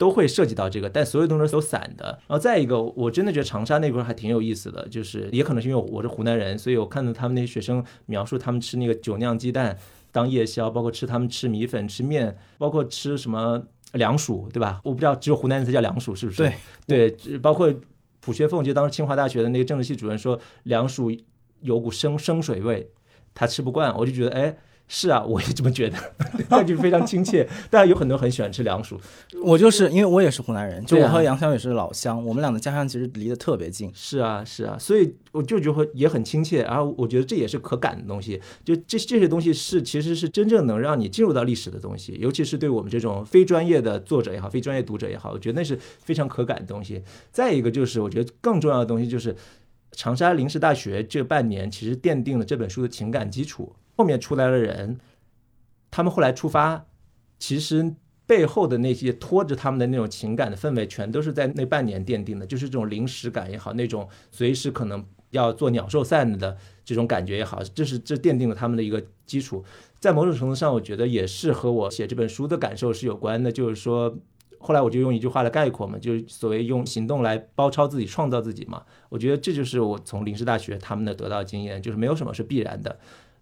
[0.01, 2.05] 都会涉及到这个，但所有东西都散的。
[2.27, 9.77] 然后再一个，我真的觉得长沙那块还挺有意思的，就是也可能是因为我是湖南人，所以我看到他们那些学生描述他们吃那个酒酿鸡蛋
[10.11, 13.61] 当夜宵，包括吃他们吃米粉、吃面，包括吃什么
[13.91, 14.81] 凉薯，对吧？
[14.83, 16.51] 我不知道只有湖南人才叫凉薯，是不是？
[16.87, 17.71] 对对，包括
[18.21, 21.15] 蒲学凤，就当时清华大学的那个政治系主任说凉薯
[21.59, 22.89] 有股生生水味，
[23.35, 23.95] 他吃不惯。
[23.95, 24.57] 我就觉得，哎，
[24.93, 25.97] 是啊， 我也这么觉得，
[26.51, 27.47] 那就非常亲切。
[27.71, 28.99] 大家有很多很喜欢吃凉薯，
[29.41, 33.89] 我就是因为我也是湖南人，就我和杨潇也是老乡，我们俩的家乡其实离得特别近。
[33.95, 38.41] 是啊，是啊，所以我就觉得也很亲切，然后我觉得这也是可感的东西。
[38.65, 47.01] 就这这些东西是其实是真正能让你进入到历史的东西，尤其是对我们这种非专业的作者也好，非专业读者也好，我觉得那是非常可感的东西。
[47.31, 49.33] 再一个就是我觉得更重要的东西就是
[49.93, 54.99] 长沙临时大学这半年其实奠定了这本书的情感基础，后面出来的人，
[55.89, 56.85] 他们后来出发，
[57.37, 69.63] 其实背后的那些拖着他们的那种情感的氛围，全都是在那半年奠定的，就是这种临时感也好，那种随时可能要做鸟兽散的这种感觉也好，这是这奠定了他们的一个基础。
[69.99, 74.17] 在某种程度上，我觉得也是和我写这本书的感受是有关的，就是说。
[74.63, 78.83] 后来我就用一句话来概括嘛，就是所谓用行动来包抄自己、创造自己嘛。
[79.09, 82.99] 我觉得这就是我从临时大学他们的得到经验，就是没有什么是必然的。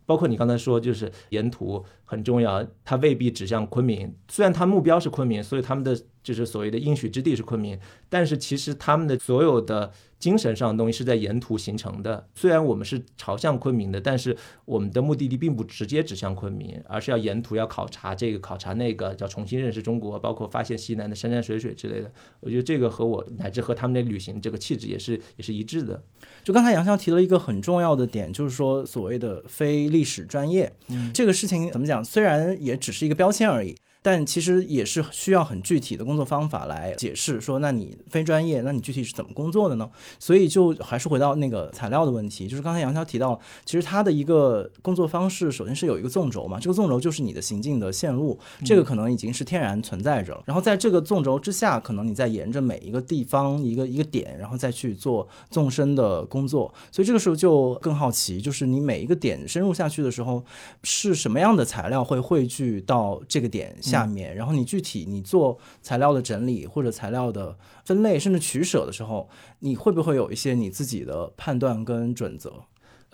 [0.09, 4.11] 包括你刚才说，就是沿途很重要，它未必指向昆明。
[4.27, 7.77] 虽然它目标是昆明，所以他们的就是所谓的应许之地是昆明，
[8.09, 12.27] 但是其实他们的所有的精神上的东西是在沿途形成的。
[12.33, 22.11] 虽然我们是朝向昆明的，但是我们的目的地并不直接指向昆明，而是要沿途要考察这个考察那个，叫重新认识中国，包括发现西南的山山水水之类的。
[22.39, 26.03] 我觉得这个和我乃至和他们的旅行这个气质也是也是一致的。
[26.43, 31.98] 就刚才杨潇提了一个很重要的点，就是说所谓的非历史专业，嗯这个事情怎么讲？
[32.03, 33.77] 虽然也只是一个标签而已。
[34.01, 39.89] 但其实也是需要很具体的工作方法来解释，说那你非专业，那你具体是怎么工作的呢？
[40.19, 50.43] 所以就还是回到那个材料的问题，就是刚才杨潇提到，其实他的一个工作方式，首先是有一个纵轴嘛，这个纵轴就是你的行进的线路，这个可能已经是天然存在着了。
[50.45, 56.73] 然后在这个纵轴之下，可能你再沿着每一个地方一个一个点，然后再去做纵深的工作。
[56.91, 60.43] 所以这个时候就更好奇，就是你每一个点深入下去的时候，
[60.83, 64.35] 是什么样的材料会汇聚到这个点下面？
[64.35, 69.27] 然后你具体你做材料的整理或者材料的分类，甚至取舍的时候，
[69.59, 72.53] 你会不会有一些你自己的判断跟准则？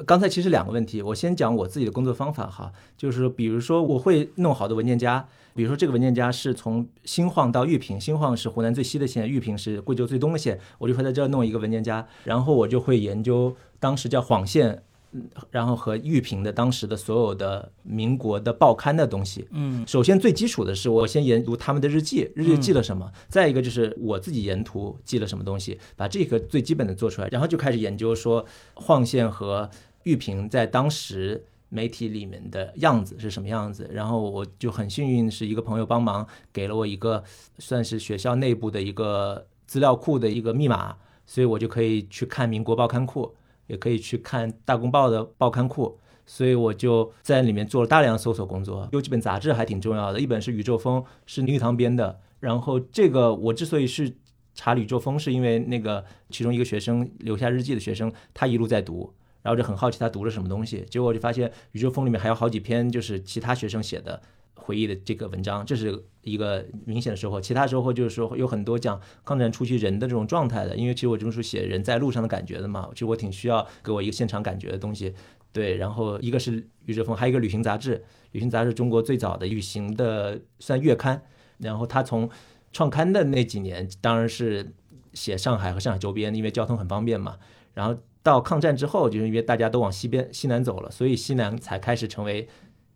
[0.06, 14.84] 刚才其实两个问题，我先讲我自己的工作方法哈，就是比如说我会弄好的文件夹，比如说这个文件夹是从新晃到玉屏，新晃是湖南最西的县，玉屏是贵州最东的县，我就会在这儿弄一个文件夹，然后我就会研究当时叫晃县。
[15.16, 19.88] 嗯然后和玉屏的当时的所有的民国的报刊的东西，嗯。
[19.88, 29.70] 首先最基础的是我先研读他们的日记，日记记了什么，再一个就是我自己沿途记了什么东西，把这个最基本的做出来，然后就开始研究说晃县和
[30.04, 37.24] 玉屏在当时媒体里面的样子是什么样子，然后我就很幸运是一个朋友帮忙给了我一个
[37.58, 43.34] 算是学校内部的一个资料库的一个密码，所以我就可以去看民国报刊库，
[43.68, 46.00] 也可以去看大公报的报刊库。
[46.28, 52.20] 所以我就在里面做了大量搜索工作，有几本杂志还挺重要的，一本是《宇宙风》，是林语堂编的。
[52.40, 54.12] 然后这个我之所以是
[54.56, 60.84] 查《宇宙风》，是因为那个其中一个学生留下日记的学生，他一路在读，然后就很好奇他读了什么东西。
[60.90, 64.20] 结果我就发现《宇宙风》里面还有好几篇就是其他学生写的
[64.56, 67.40] 回忆的这个文章，这是一个明显的收获。
[67.40, 75.14] 其他收获就是说有很多讲抗战初期人的这种状态的，因为其实我这本书写人在路上的感觉的嘛，其实我挺需要给我一个现场感觉的东西。
[75.52, 78.04] 对，然后一个是宇宙风，还有一个旅行杂志。
[78.32, 81.22] 旅行杂志中国最早的旅行的算月刊，
[81.60, 82.30] 然后它从
[82.74, 84.74] 创刊的那几年，当然是
[85.14, 87.38] 写上海和上海周边，因为交通很方便嘛。
[87.74, 92.50] 然后到抗战之后，就是因为大家都往西边西南走了，所以西南才开始成为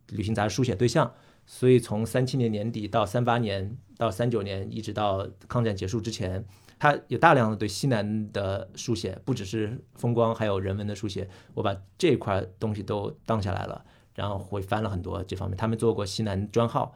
[0.10, 1.14] 旅行杂志书写对象。
[1.52, 6.46] 所以从三七年年底到三八年到三九年，一直到抗战结束之前，
[6.78, 11.28] 他有大量的对西南的书写，不只是风光，还有人文的书写。
[11.56, 13.84] 我把这块东西都当下来了，
[14.14, 15.58] 然后会翻了很多这方面。
[15.58, 16.94] 他们做过西南专号，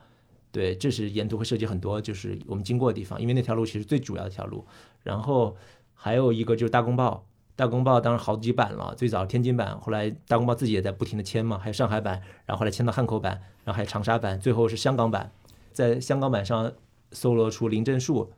[0.51, 4.67] 对，这是沿途会涉及很多，就是我们经过的地方，因为那条路其实最主要的一条路。
[5.01, 5.57] 然后
[5.95, 15.31] 还有一个就是大公报，大公报当然好几版了，最早天津版，后来大公报自己也在不停的迁嘛，还有上海版，然后后来迁到汉口版，然后还有长沙版，最后是香港版。
[15.71, 16.71] 在香港版上
[17.11, 18.31] 搜罗出林正树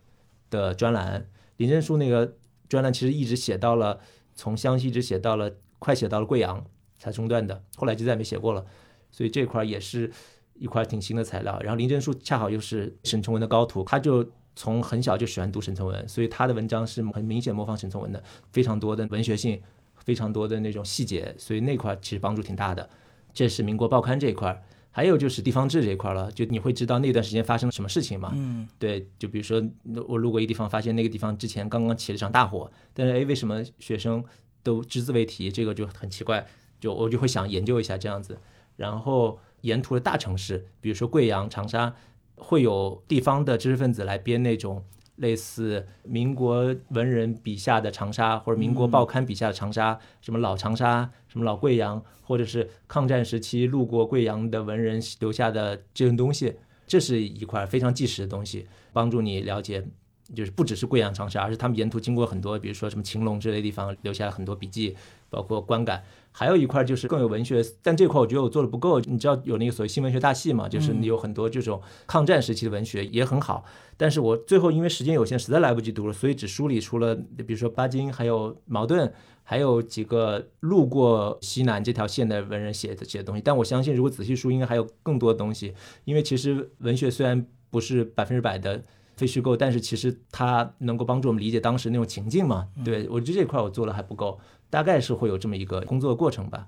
[0.49, 2.35] 的专栏，林正树那个
[2.69, 3.99] 专栏其实一直写到了
[4.35, 6.65] 从湘西一直写到了快写到了贵阳
[6.97, 8.65] 才中断的，后来就再也没写过了，
[9.11, 10.09] 所以这块也是
[10.53, 11.59] 一块挺新的材料。
[11.61, 19.61] 然后林正树恰好又是沈从文的高徒，他就从很小就喜欢读沈从文，所以他的文章是很明显模仿沈从文的，非常多的文学性，
[19.97, 22.89] 非常多的那种细节，所以那块其实帮助挺大的。
[23.33, 24.63] 这是民国报刊这一块。
[24.95, 28.31] 还有就是地方志这一块了，就你会知道那段时间发生了什么事情嘛？
[28.33, 29.61] 嗯，对，就比如说
[30.07, 34.23] 我路过一个地方，发现那个地方之前刚刚起了场大火，但是哎，为什么学生
[34.63, 35.51] 都只字未提？
[35.51, 36.47] 这个就很奇怪，
[36.79, 38.39] 就我就会想研究一下这样子。
[38.77, 41.93] 然后沿途的大城市，比如说贵阳、长沙，
[42.37, 44.81] 会有地方的知识分子来编那种
[45.17, 56.55] 类似民国文人笔下的长沙，或者民国报刊笔下的长沙，什么老长沙、什么老贵阳，或者是抗战时期路过贵阳的文人留下的这种东西，
[56.85, 59.85] 这是一块非常纪实的东西，帮助你了解。
[60.33, 64.95] 就是不只是贵阳、长沙，而是他们沿途经过很多，比如说什么晴隆之类地方，留下了很多笔记，
[65.29, 66.03] 包括观感。
[66.31, 68.99] 还有一块就是更有文学，但这块我觉得我做的不够。
[69.01, 70.67] 你知道有那个所谓新文学大系嘛？
[70.67, 73.63] 就是你有很多这种抗战时期的文学也很好，
[73.95, 79.13] 但是我最后因为时间有限，实在来不及读了，所以只梳理出了，比如说巴金，还有茅盾，
[79.43, 83.41] 还有几个路过西南这条线的文人写的写的东西。
[83.41, 85.73] 但我相信，如果仔细梳，应该还有更多的东西，
[86.03, 88.83] 因为其实文学虽然不是百分之百的。
[89.15, 92.67] 非虚构，但是其实它能够帮助我们理解当时那种情境嘛？
[92.83, 94.39] 对我觉得这块我做的还不够，
[94.69, 96.67] 大概是会有这么一个工作过程吧。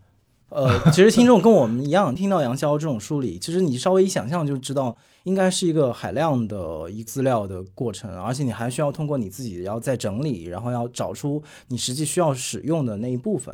[0.50, 13.54] 呃， 其实听众跟我们一样，听到杨潇这种梳理，其实你稍微一想象就知道，应该是一个海量的一资料的过程，而且你还需要通过你自己要再整理，然后要找出你实际需要使用的那一部分。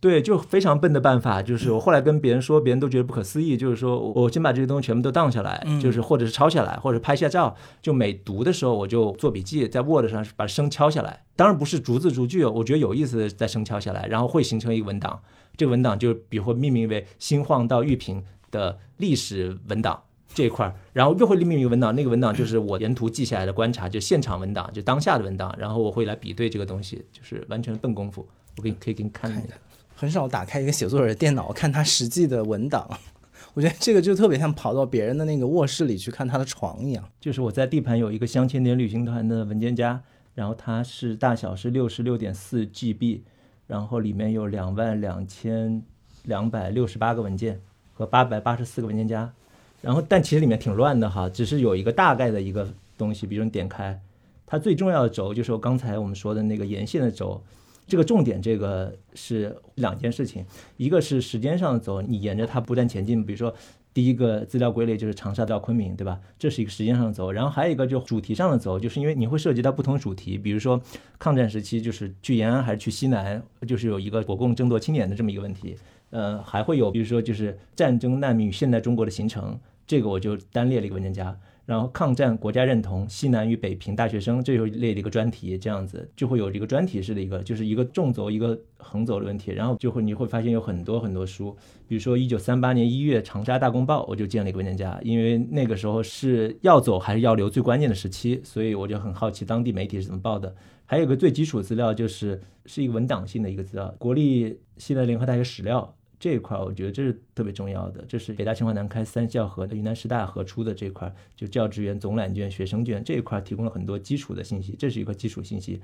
[0.00, 3.56] 对，就非常笨的办法，就是我后来跟别人说，别人都觉得不可思议。
[3.56, 11.24] 就是说我先把这些东西全部都当下来，就是或者是抄下来，或者拍下照，就每读的时候我就做笔记，在 Word 上把声敲下来。
[11.36, 15.20] 当然不是逐字逐句，我觉得有意思的再声敲下来，然后会形成一个文档。
[15.56, 20.02] 这个文档就比如说命名为新晃到玉屏的历史文档
[20.34, 28.26] 这一块儿，然后又会另命名一个文档，那个文档就是我沿途记下来的观察，就现场文档，就当下的文档，然后我会来比对这个东西，就是完全笨功夫。
[28.56, 29.48] 我给你可以给你看那个。
[29.94, 32.88] 很少打开一个写作者的电脑看他实际的文档，
[33.54, 37.08] 我觉得这个就特别像跑到别人的那个卧室里去看他的床一样。
[37.20, 40.00] 就是我在地盘有一个镶嵌点旅行团的文件夹，
[40.34, 43.20] 然后它是大小是六十六点四 GB，
[43.68, 45.80] 然后里面有两万两千
[46.24, 47.60] 两百六十八个文件
[47.92, 49.32] 和八百八十四个文件夹，
[49.80, 52.68] 然后但其实里面挺乱的哈，只是有一个大概的一个
[52.98, 54.00] 东西，比如你点开，
[54.44, 57.40] 它最重要的轴就是我刚才我们说的那个沿线的轴。
[57.86, 60.44] 这个重点，这个是两件事情，
[60.76, 63.24] 一个是时间上走，你沿着它不断前进。
[63.24, 63.54] 比如说，
[63.92, 66.18] 第一个资料归类就是长沙到昆明，对吧？
[66.38, 67.30] 这是一个时间上走。
[67.30, 70.80] 然后还有一个就主题上的走，就是因为你会涉及到不同主题，比如说
[71.18, 75.76] 抗战时期就是去延安还是去西南，就是有一个国共争夺青年的这么一个问题。
[76.10, 81.36] 呃，还会有比如说就是战争难民与现代中国的形成，这个我就单列了一个文件夹。
[81.66, 89.50] 然后抗战国家认同西南与北平大学生，这又列了一个专题，这样子就会有一个专题式的一个，就是一个纵轴一个横轴的问题。
[89.50, 91.56] 然后就会你会发现有很多很多书，
[91.88, 100.54] 比如说一九三八年一月《长沙大公报》，我就建了一个文件夹，因为那个时候是要走还是要留最关键的时期，所以我就很好奇当地媒体是怎么报的。
[100.84, 105.96] 还有个最基础资料就是是一个文档性的一个资料，国立西南联合大学史料。
[106.24, 115.82] 这一块我觉得这是特别重要的，这是北大、清华、南开三校和云南师大合出的这一块，就教职员总览卷、学生卷这一块提供了很多基础的信息，这是一个基础信息。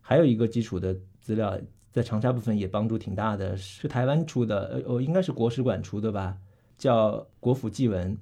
[0.00, 6.38] 还有一个基础的资料，在长沙部分也帮助挺大的，是台湾出的，呃，应该是国史馆出的吧，
[6.78, 8.16] 叫《国府纪文》，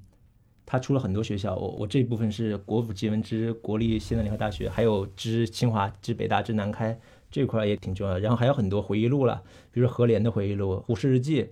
[0.66, 1.54] 它出了很多学校。
[1.54, 6.98] 我我这部分是《国府纪文之国立西南联合大学》，还有之清华、之北大、之南开
[7.30, 8.18] 这块也挺重要。
[8.18, 9.40] 然后还有很多回忆录了，
[9.70, 11.50] 比如说何莲的回忆录、胡适日记。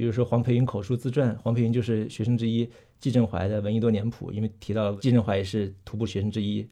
[0.00, 2.66] 比如说黄培云口述自传，黄培云就是学生之一，
[2.98, 6.66] 季振怀的《闻一多年谱》，因为提到季振怀也是徒步学生之一。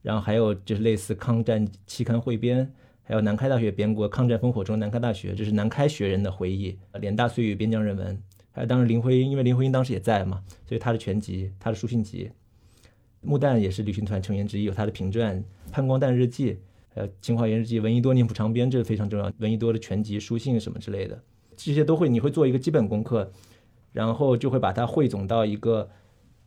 [0.00, 2.72] 然后还有就是类似抗战期刊汇编，
[3.02, 6.78] 还有南开大学编过《抗战烽火中南开大学》，这是南开学人的回忆。
[7.00, 8.16] 联大岁月边疆人文，
[8.52, 12.30] 还有当时林徽因，因为林徽因当时也在嘛，所以他的全集，他的书信集。
[13.22, 15.36] 穆旦也是旅行团成员之一，有他的评传，
[15.72, 16.52] 《潘光旦日记》，
[16.94, 21.20] 还有《清华园日记》，《闻一多年谱长编》，这个非常重要，闻一多的全集书信什么之类的。
[21.58, 23.28] 这些都会，你会做一个基本功课，
[23.92, 25.90] 然后就会把它汇总到一个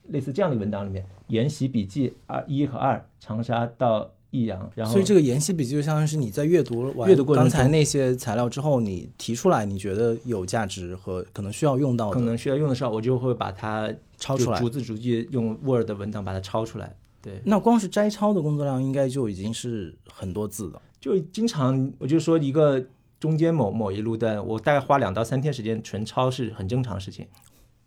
[0.08, 1.06] 类似这样的文档里面。
[1.28, 4.72] 研习笔记二一和二，长沙到益阳。
[4.74, 16.96] 然后，所以这个研习笔记就相当于是你在阅读阅读过刚才那些材料之后，你提出来你觉得有价值和可能需要用到的，可能需要用的时候，我就会把它抄出来，逐字逐句用 Word 文档把它抄出来。
[17.22, 20.82] 对，那光是摘抄的工作量应该就已经是很多字了。
[21.00, 22.82] 就经常我就说一个。
[23.22, 27.28] 中间某某一路段，我大概花两到三天时间纯抄是很正常的事情，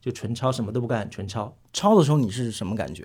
[0.00, 1.56] 就纯抄什么都不干，纯抄。
[1.72, 3.04] 抄的时候你是什么感觉？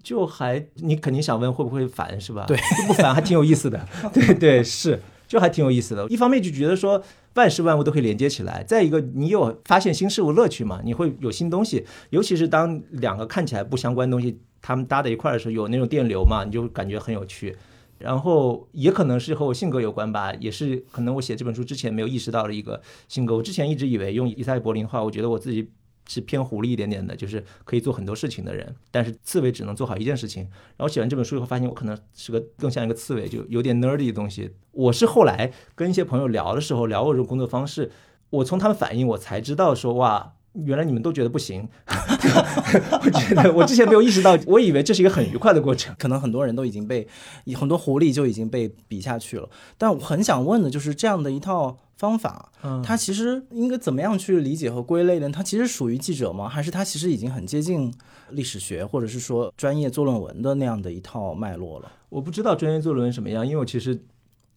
[0.00, 2.44] 就还你肯定想问会不会烦是吧？
[2.46, 2.56] 对，
[2.86, 3.84] 不烦还挺有意思的。
[4.14, 6.06] 对对是，就还挺有意思的。
[6.06, 7.02] 一方面就觉得说
[7.34, 11.84] 万事万物都可以连接起来，再一个你有发现新事物乐趣嘛，你会有新东西。
[12.10, 17.56] 尤其是当两个看起来不相关的东西它们搭在一块的时候，有那种电流嘛，你就感觉很有趣。
[17.98, 23.36] 然后也可能是和我性格有关吧，也是可能我写这本书之前没有意识到的一个性格。
[23.36, 25.70] 我之前一直以为用伊塞柏林的话，我觉得我自己
[26.08, 30.42] 是偏狐狸一点点的，就是可以做很多事情的人，但是刺猬只能做好一件事情。
[30.76, 34.52] 然后写完这本书以后，发现我可能是个更像一个刺猬，就有点 nerdy 的东西。
[34.72, 37.90] 我是后来跟一些朋友聊的时候，聊我这种工作方式，
[38.30, 40.34] 我从他们反应我才知道说哇。
[40.64, 45.94] 原来你们都觉得不行， 我觉得我之前没有意识到，我以为这是一个很愉快的过程。
[45.98, 47.06] 可能很多人都已经被
[47.54, 49.48] 很多狐狸就已经被比下去了。
[49.76, 52.50] 但我很想问的就是这样的一套方法，
[52.84, 55.30] 它其实应该怎么样去理解和归类呢？
[55.30, 56.48] 它其实属于记者吗？
[56.48, 57.92] 还是它其实已经很接近
[58.30, 61.92] 历史学，或者是说专业做论文的那样的一套脉络了？
[62.08, 64.00] 我不知道专业做论文什么样，因为我其实。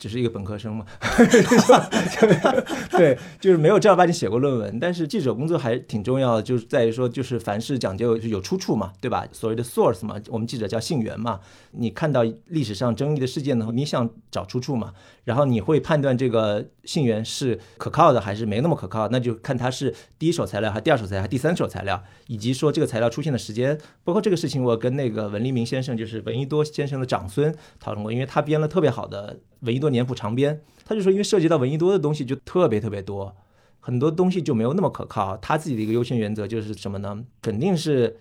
[0.02, 0.84] 只是一个本科生嘛，
[2.89, 4.80] 对，就是没有正儿八经写过论文。
[4.80, 9.28] 但是记者工作还挺重要的，就是在于说，就是凡事讲究有出处嘛，对吧？
[9.32, 11.39] 所谓的 source 嘛，我们记者叫信源嘛。
[11.74, 14.91] 你看到历史上争议的事件呢，你想找出处嘛，
[15.26, 23.78] 然后你会判断这个信源是可靠的还是没那么可靠，那就看它是第一手材料还是第二手材料还是第三手材料，以及说这个材料出现的时间。
[24.04, 29.38] 包括这个事情，我跟那个文立明先生，就是闻一多先生的长孙讨论过，因为他编了特别好的。
[29.62, 33.36] 闻一多年谱长编，他就说，因为涉及到闻一多的东西就特别特别多，
[33.80, 35.36] 很多东西就没有那么可靠。
[35.38, 37.24] 他自己的一个优先原则就是什么呢？
[37.41, 38.20] 肯定是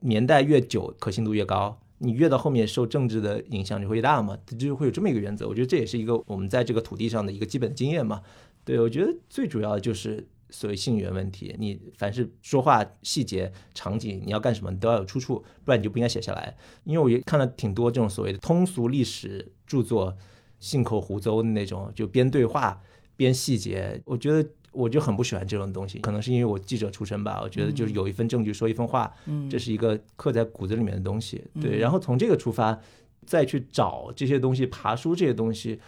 [0.00, 1.80] 年代越久，可信度越高。
[1.98, 5.46] 你越到后面受政治的影响就会越大嘛，他就会有这么一个原则。
[5.46, 8.22] 我觉得这也是一个我们在这个土地上的一个基本经验嘛。
[8.64, 11.54] 对，我觉得最主要的就是所谓信源问题。
[11.58, 16.56] 你凡是说话细节、场景，你要干什么，你都要有出处，不然你就不应该写下来。
[16.84, 20.16] 因为我也看了挺多这种所谓的通俗历史著作。
[20.60, 22.80] 信口胡诌的那种，就边对话、
[23.16, 25.98] 边细节，我觉得我就很不喜欢这种东西。
[25.98, 29.12] 可能是因为我记者出身吧，我觉得就是有一份证据说一份话，
[29.50, 31.42] 这是一个刻在骨子里面的东西。
[31.60, 32.78] 对，然后从这个出发，
[33.26, 35.80] 再去找这些东西、爬书这些东西。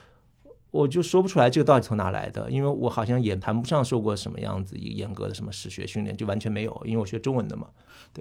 [0.71, 7.69] 我就说不出来这个到底从哪来的，因为我好像也谈不上受过什么样子一个严格的什么史学训练，就完全没有，因为我学中文的嘛。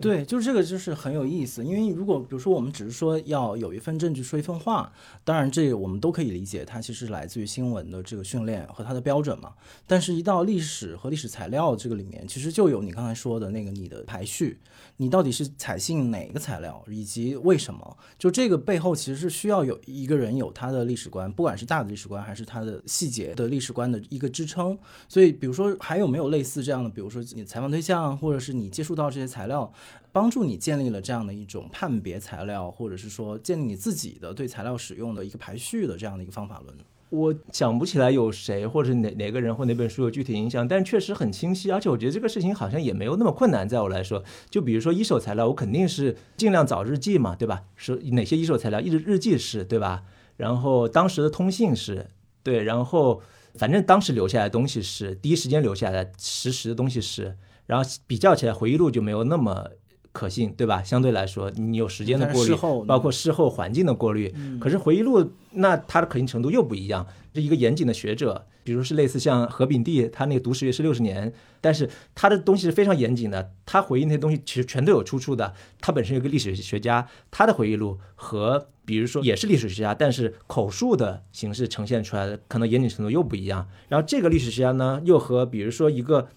[0.02, 9.54] 对，就是这个就是很有意思，因为如果比如说我们只是说要有一份证据说一份话，当然这个我们都可以理解，它其实来自于新闻的这个训练和它的标准嘛。
[9.88, 14.60] 但是，一到历史和历史材料这个里面，其实就有你刚才说的那个你的排序，
[14.98, 17.98] 你到底是采信哪个材料，以及为什么？
[18.20, 22.46] 就这个背后其实是需要有一个人有他的历史观，不管是大的历史观还是。
[22.52, 24.78] 他的细节的历史观的一个支撑，
[25.08, 29.71] 所以比如说还有没有类似这样的，比如说你采访对象，或者是你接触到这些材料，
[30.12, 36.76] 帮助你建立了这样的一种判别材料，或者是说建立你自己的对材料使用的一个排序的这样的一个方法论。
[37.10, 43.68] 我想不起来有谁或者哪哪个人或哪本书有具体影响，但确实很清晰，而且我觉得这个事情好像也没有那么困难。
[43.68, 47.64] 在我来说，就比如说一手材料，我肯定是尽量找日记嘛，对吧？
[47.76, 48.80] 是哪些一手材料？
[48.80, 50.04] 一直日记是对吧？
[50.38, 52.08] 然后当时的通信是。
[52.44, 53.22] 对，然后
[53.56, 57.38] 反正当时留下来的东西是第一时间留下来实时的东西是，
[57.72, 59.66] 然后比较起来回忆录就没有那么
[60.12, 60.84] 可信，对吧？
[60.84, 62.54] 相对来说，你有时间的过滤，
[62.86, 64.36] 包括事后环境的过滤。
[64.60, 75.54] 可是回忆录那它的可信程度又不一样，是一个严谨的学者，比如是类似像何炳棣，他那个读史学是六十年，但是他的东西是非常严谨的，他回忆那些东西其实全都有出处的。
[75.80, 78.68] 他本身有个历史学家，他的回忆录和。
[78.84, 83.66] 比如说，也是历史学家，但是口述的形式呈现出来的，可能严谨程度又不一样。
[83.88, 86.28] 然后这个历史学家呢，又和比如说一个，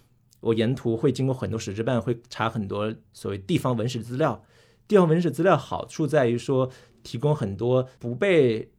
[0.44, 4.42] 我沿途会经过很多史志办，会查很多所谓地方文史资料。
[4.86, 6.70] 地方文史资料好处在于说，
[7.02, 8.70] 提供很多不被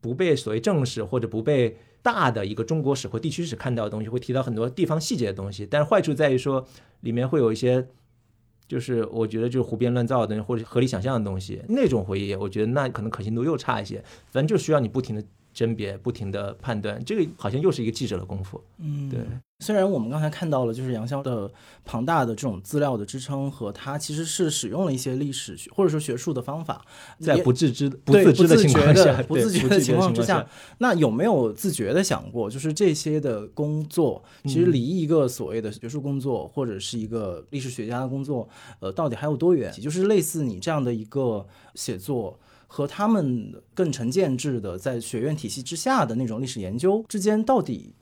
[0.00, 5.66] 不被所谓正史或者不被大的一个中国史或地区史看到的东西，会提到很多地方细节的东西。
[5.66, 6.66] 但是坏处在于说，
[7.00, 7.88] 里面会有一些。
[8.66, 14.02] 就是我觉得就是胡编乱造的东西，或者合理想象的东西，那种回忆，我觉得那可能可信度又差一些。
[14.30, 15.22] 反正就需要你不停的。
[15.54, 18.60] 甄别不停的判断，这个好像又是一个记者的功夫。
[18.78, 19.20] 嗯，对。
[19.60, 21.50] 虽然我们刚才看到了，就是杨潇的
[21.84, 26.84] 庞大的这种资料的支撑，和他其实是使用了一些历史学或者说学术的方法，
[27.18, 30.46] 在不自知、不自知的情况下，不自觉的情况之下，
[30.78, 38.46] 那有没有自觉的想过，就是这些的工作，其实离一个所谓的学术工作或者是一个历史学家的工作，
[38.80, 39.72] 呃，到底还有多远？
[39.80, 42.38] 就是类似你这样的一个写作。
[42.66, 47.94] 和他们更成建制的在学院体系之下的那种历史研究之间到底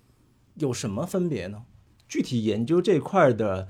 [0.57, 1.63] 有什么分别呢？
[2.09, 3.69] 具体研究这块的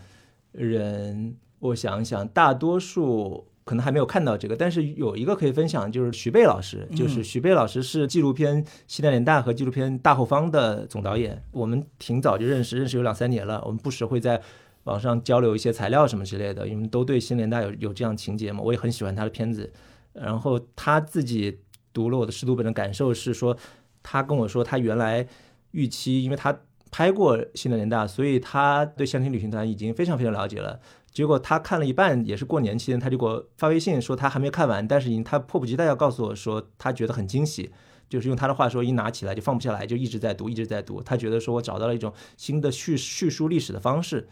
[0.51, 14.43] 人，我想想，大多数可能还没有看到这个，但是有一个可以分享，就是徐贝老师，就是徐贝老师是纪录片《西南联大》和纪录片《大后方》的总导演，我们挺早就认识，认识有两三年了，我们不时会在
[14.85, 19.73] 网上交流一些材料什么之类的，因为都对西南联大有有这样情节嘛，我也很喜欢他的片子。
[20.13, 21.61] 然后他自己
[21.93, 23.57] 读了我的试读本的感受是说，
[24.03, 25.27] 他跟我说他原来
[25.73, 26.61] 预期，因为他
[26.91, 30.79] 拍过《新的联大》，所以他对相亲旅行团已经非常非常了解了。
[31.11, 37.71] 结果他看了一半，也是过年期间，他就给我发微信说他还没看完，但是已经他迫不及待要告诉我说他觉得很惊喜，
[38.09, 41.03] 就是用他的话说，一拿起来就放不下来，就一直在读，一直在读。
[41.03, 44.27] 他觉得说我找到了一种新的叙叙述历史的方式，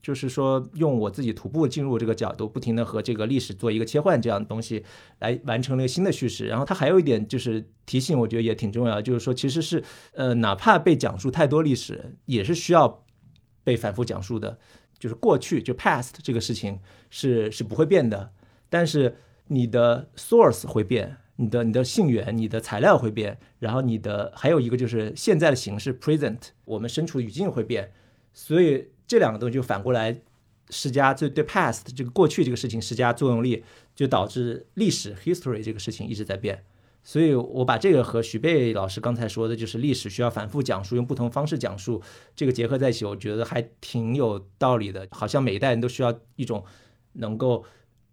[0.00, 4.84] 就是说用我自己徒步进入这个角度，不停的和这个历史做一个切换，这样的东西
[5.18, 6.46] 来完成了一个新的叙事。
[6.46, 9.82] 然后它还有一点就是提醒，我觉得也挺重要，就是说其实是
[10.12, 13.04] 呃，哪怕被讲述太多历史，也是需要
[13.64, 14.58] 被反复讲述的。
[14.98, 18.32] 就是过去就 past 这个事情是是不会变的，
[18.68, 27.92] 但是你的 source 会变，你的你的信源、你的材料会变，然后你的还有一个就是现在的形式 present，我们身处语境会变，
[28.32, 30.20] 所以这两个东西就反过来
[30.70, 33.64] 施加对对 past 这个过去这个事情施加作用力，
[33.96, 36.62] 就导致历史 history 这个事情一直在变。
[37.02, 42.02] 所以，我把这个和徐贝老师刚才说的，就是历史需要反复讲述，用不同方式讲述，
[42.36, 45.08] 这个结合在一起，我觉得还挺有道理的。
[45.10, 46.62] 好像每一代人都需要一种
[47.14, 47.64] 能够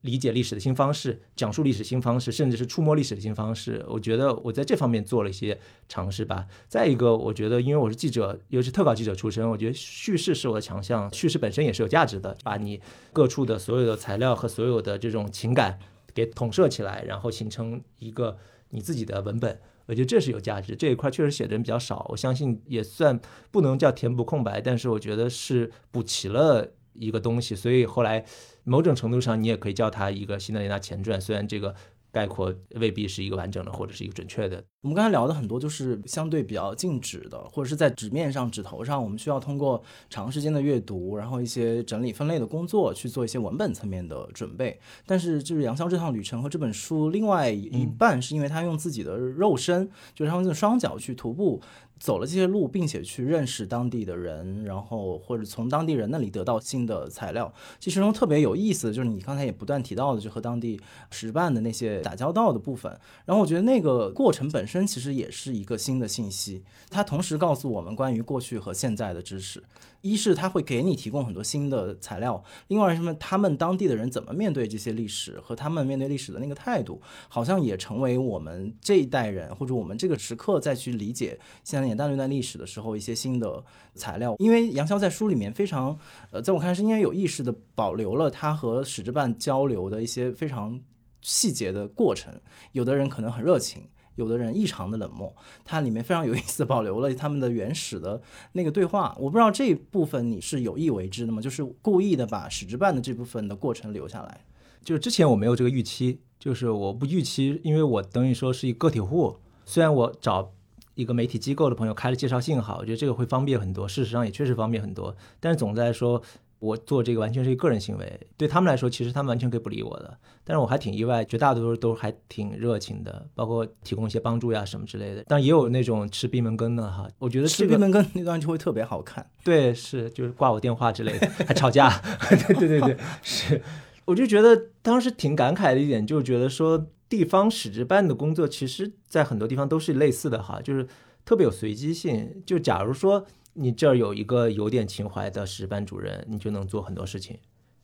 [0.05, 3.83] 理解历史的新方式，讲述历史新方式，甚至是触摸历史的新方式。
[3.89, 6.45] 我觉得我在这方面做了一些尝试吧。
[6.69, 12.79] 再一个，我觉得因为我是记者，尤其是特稿记者出身，我觉得叙事是我的强项，叙事本身也是有价值的，把你
[13.11, 15.79] 各处的所有的材料和所有的这种情感
[16.13, 18.37] 给统摄起来，然后形成一个。
[18.69, 20.75] 你自己的文本，我觉得这是有价值。
[20.75, 23.17] 这一块确实写的人比较少，我相信也算
[23.51, 27.55] 不能叫填补空白，但是我觉得是补齐了一个东西。
[27.55, 28.25] 所以后来
[28.65, 31.21] 某种程度上，你也可以叫它一个新的列纳前传。
[31.21, 31.73] 虽然这个。
[32.15, 34.63] 概括未必是一个完整的，或者是一个准确的。
[34.83, 44.79] 我们刚才聊的很多就是相对比较静止的，或者是在纸面上、纸头上，我们需要通过长时间的阅读，然后一些整理分类的工作去做一些文本层面的准备。
[45.05, 51.61] 但是，就是杨潇这趟旅程和这本书，另外一半是因为他用自己的肉身，就是他用双脚去徒步。
[51.99, 57.53] 走了这些路，并且去认识当地的人，然后或者从当地人那里得到新的材料。
[57.79, 60.79] 其实中特别有意思的就是你刚才也不断提到的，就和当地
[61.09, 62.91] 实办的那些打交道的部分。
[63.25, 69.63] 然后我觉得那个过程本身其实也是一个新的信息，它同时告诉我们关于过去和现在的知识。
[70.05, 83.63] 一是他会给你提供很多新的材料，另外什么他们当地的人怎么面对这些历史和他们面对历史的那个态度，好像也成为我们这一代人或者我们这个时刻再去理解现在年代那段历史的时候一些新的
[83.95, 84.35] 材料。
[84.37, 85.97] 因为杨潇在书里面非常，
[86.29, 90.79] 呃，在我看来是应该有意识的保留了他和史志办交流的一些非常
[91.21, 92.31] 细节的过程。
[92.73, 93.87] 有的人可能很热情。
[94.15, 98.21] 有的人异常的冷漠，它里面非常有意思，保留了他们的原始的
[98.53, 99.15] 那个对话。
[99.19, 101.41] 我不知道这部分你是有意为之的吗？
[101.41, 104.45] 就是故意的把史之办的这部分的过程留下来。
[104.83, 109.37] 就是之前我没有这个预期，就是我不预期，因为我等于说是一个体户。
[109.65, 110.53] 虽然我找
[110.93, 115.15] 一个媒体机构的朋友开了介绍信号，我觉得这个会方便很多，事实上也确实方便很多。
[115.39, 116.21] 但是总的来说。
[116.59, 120.17] 我做这个完全是一个个人行为，对他们来说，其实他们完全可以不理我的。
[120.43, 125.23] 但是我还挺意外，绝大多数都还挺热情的，包括提供一些帮助呀什么之类的。
[125.27, 129.29] 但也有那种吃闭门羹的哈，我觉得吃闭门羹那段就会特别好看。
[129.43, 131.89] 对，是就是挂我电话之类的，还吵架。
[132.29, 133.61] 对对对对，是。
[134.05, 140.87] 我就觉得当时挺感慨的一点，就是觉得说地方使职办的工作，其实在很多地方都是类似的哈，就是
[141.25, 142.41] 特别有随机性。
[142.45, 143.25] 就假如说。
[143.57, 147.39] 你这儿有一个有点情怀的史班主任，你就能做很多事情。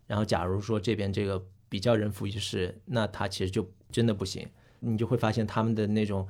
[0.06, 4.46] 然后，假如说这边这个比较人浮于事，那他其实就真的不行。
[4.82, 6.28] 你就会发现他们的那种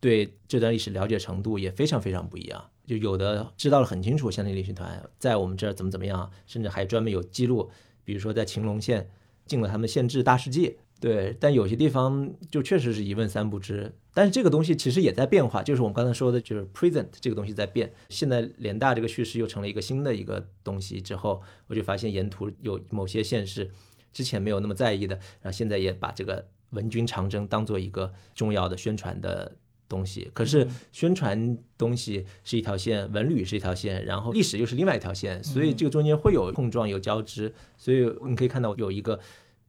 [0.00, 2.68] 对这段历史了解程度也非常非常不一样。
[2.84, 7.70] 就有的知道了很清楚，像那旅行团在我们这儿怎么怎么样，甚至还专门有记录，
[8.04, 9.08] 比如说在晴隆县
[9.46, 10.76] 进了他们县志大世界。
[11.00, 13.90] 对，但有些地方就确实是一问三不知。
[14.12, 17.90] 但是这个东西其实也在变化，就是我们刚才说的，就是 present 这个东西在变。
[18.10, 23.70] 现在联大这个叙事又成了一个新的一个东西之后，我就发现沿途有某些县市
[24.12, 29.56] 之前没有那么在意的，然后现在也把这个文军长征当做一个重要的宣传的
[29.88, 30.30] 东西。
[30.34, 37.54] 可是宣传东西是一条线，文旅是一条线，然后历史又是另外一条线，所以这个中间会有碰撞、有交织。
[37.78, 39.18] 所以你可以看到有一个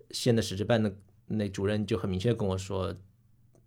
[0.10, 0.94] 县的史志办的。
[1.32, 2.96] 那主任就很明确跟我说，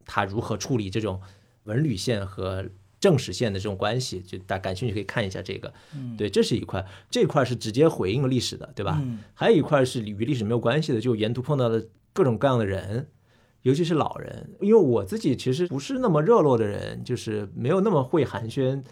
[0.05, 1.21] 他如何处理这种
[1.65, 2.65] 文旅线和
[3.01, 5.73] 正史线的这种关系，就大家感兴趣可以看一下这个。
[5.95, 8.99] 嗯，对，这是一块，这块是直接回应历史的，对吧？
[9.03, 13.09] 嗯，还有一块是与历史没有关系的，就沿途碰到的各种各样的人，
[13.63, 14.51] 尤其是老人。
[14.61, 18.83] 因为我自己其实不是那么热络的人，就是没有那么会寒暄。